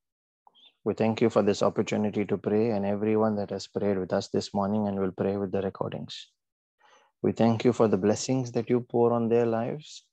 We 0.85 0.95
thank 0.95 1.21
you 1.21 1.29
for 1.29 1.43
this 1.43 1.61
opportunity 1.61 2.25
to 2.25 2.35
pray 2.35 2.71
and 2.71 2.83
everyone 2.83 3.35
that 3.35 3.51
has 3.51 3.67
prayed 3.67 3.99
with 3.99 4.11
us 4.11 4.27
this 4.29 4.55
morning 4.55 4.87
and 4.87 4.99
will 4.99 5.11
pray 5.11 5.37
with 5.37 5.51
the 5.51 5.61
recordings. 5.61 6.31
We 7.21 7.31
thank 7.31 7.63
you 7.63 7.73
for 7.73 7.87
the 7.87 7.97
blessings 7.97 8.51
that 8.53 8.71
you 8.71 8.79
pour 8.81 9.13
on 9.13 9.29
their 9.29 9.45
lives 9.45 10.03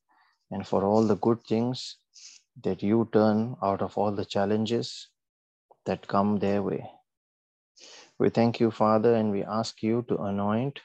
and 0.50 0.66
for 0.66 0.84
all 0.84 1.06
the 1.06 1.16
good 1.16 1.42
things 1.44 1.96
that 2.62 2.82
you 2.82 3.08
turn 3.10 3.56
out 3.62 3.80
of 3.80 3.96
all 3.96 4.12
the 4.12 4.26
challenges 4.26 5.08
that 5.86 6.06
come 6.06 6.40
their 6.40 6.62
way. 6.62 6.90
We 8.18 8.28
thank 8.28 8.60
you, 8.60 8.70
Father, 8.70 9.14
and 9.14 9.30
we 9.30 9.44
ask 9.44 9.82
you 9.82 10.04
to 10.10 10.18
anoint 10.18 10.78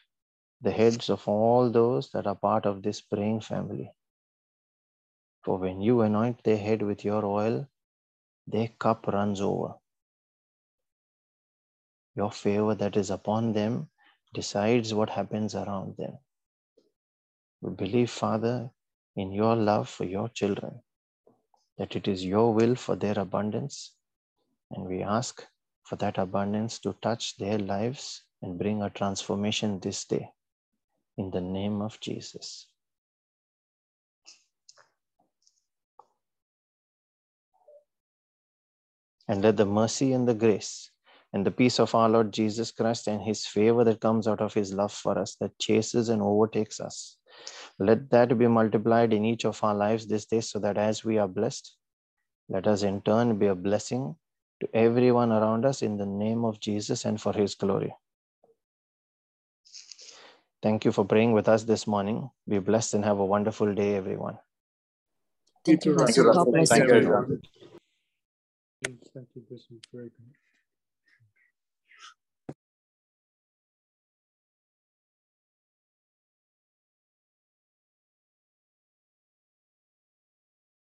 the 0.61 0.71
heads 0.71 1.09
of 1.09 1.27
all 1.27 1.69
those 1.69 2.11
that 2.11 2.27
are 2.27 2.35
part 2.35 2.65
of 2.65 2.81
this 2.81 3.01
praying 3.01 3.41
family. 3.41 3.91
For 5.47 5.57
when 5.57 5.79
you 5.79 6.01
anoint 6.01 6.43
their 6.43 6.57
head 6.57 6.81
with 6.81 7.05
your 7.05 7.25
oil, 7.25 7.69
their 8.47 8.67
cup 8.67 9.07
runs 9.07 9.39
over. 9.39 9.75
Your 12.17 12.31
favor 12.31 12.75
that 12.75 12.97
is 12.97 13.09
upon 13.11 13.53
them 13.53 13.89
decides 14.33 14.93
what 14.93 15.09
happens 15.09 15.55
around 15.55 15.95
them. 15.95 16.17
We 17.61 17.69
believe, 17.69 18.11
Father, 18.11 18.71
in 19.15 19.31
your 19.31 19.55
love 19.55 19.87
for 19.87 20.03
your 20.03 20.27
children, 20.27 20.81
that 21.77 21.95
it 21.95 22.09
is 22.09 22.25
your 22.25 22.53
will 22.53 22.75
for 22.75 22.97
their 22.97 23.17
abundance, 23.17 23.93
and 24.71 24.85
we 24.85 25.01
ask 25.01 25.47
for 25.83 25.95
that 25.95 26.17
abundance 26.17 26.77
to 26.79 26.91
touch 27.01 27.37
their 27.37 27.57
lives 27.57 28.21
and 28.41 28.59
bring 28.59 28.81
a 28.81 28.89
transformation 28.89 29.79
this 29.79 30.03
day. 30.03 30.29
In 31.17 31.31
the 31.31 31.39
name 31.39 31.81
of 31.81 32.01
Jesus. 32.01 32.67
And 39.27 39.41
let 39.41 39.57
the 39.57 39.65
mercy 39.65 40.13
and 40.13 40.27
the 40.27 40.33
grace 40.33 40.91
and 41.33 41.45
the 41.45 41.51
peace 41.51 41.79
of 41.79 41.93
our 41.93 42.09
Lord 42.09 42.31
Jesus 42.31 42.71
Christ 42.71 43.07
and 43.07 43.21
his 43.21 43.45
favor 43.45 43.83
that 43.83 43.99
comes 43.99 44.27
out 44.27 44.41
of 44.41 44.53
his 44.53 44.73
love 44.73 44.93
for 44.93 45.17
us, 45.19 45.35
that 45.41 45.59
chases 45.59 46.09
and 46.09 46.21
overtakes 46.21 46.79
us, 46.79 47.17
let 47.79 48.09
that 48.11 48.37
be 48.37 48.47
multiplied 48.47 49.13
in 49.13 49.25
each 49.25 49.45
of 49.45 49.63
our 49.63 49.75
lives 49.75 50.07
this 50.07 50.25
day, 50.25 50.41
so 50.41 50.59
that 50.59 50.77
as 50.77 51.03
we 51.03 51.17
are 51.17 51.27
blessed, 51.27 51.75
let 52.49 52.67
us 52.67 52.83
in 52.83 53.01
turn 53.01 53.37
be 53.37 53.47
a 53.47 53.55
blessing 53.55 54.15
to 54.61 54.69
everyone 54.73 55.31
around 55.31 55.65
us 55.65 55.81
in 55.81 55.97
the 55.97 56.05
name 56.05 56.45
of 56.45 56.59
Jesus 56.59 57.05
and 57.05 57.21
for 57.21 57.33
his 57.33 57.55
glory. 57.55 57.93
Thank 60.63 60.85
you 60.85 60.91
for 60.91 61.05
praying 61.05 61.33
with 61.33 61.47
us 61.49 61.63
this 61.63 61.85
morning. 61.85 62.29
Be 62.47 62.59
blessed 62.59 62.95
and 62.95 63.05
have 63.05 63.19
a 63.19 63.25
wonderful 63.25 63.73
day, 63.75 63.95
everyone. 63.95 64.39
Thank 65.65 65.85
you, 65.85 65.93
Thank 65.93 65.99
Russell. 66.01 66.23
you, 66.23 66.31
God 66.31 66.47
Russell. 66.47 66.53
bless 66.53 66.69
Thank 66.69 66.87
you. 66.87 67.41
Thank 69.17 69.29
you, 69.35 69.43
Bishop. 69.49 69.77
Very 69.93 70.11
good. 70.11 70.46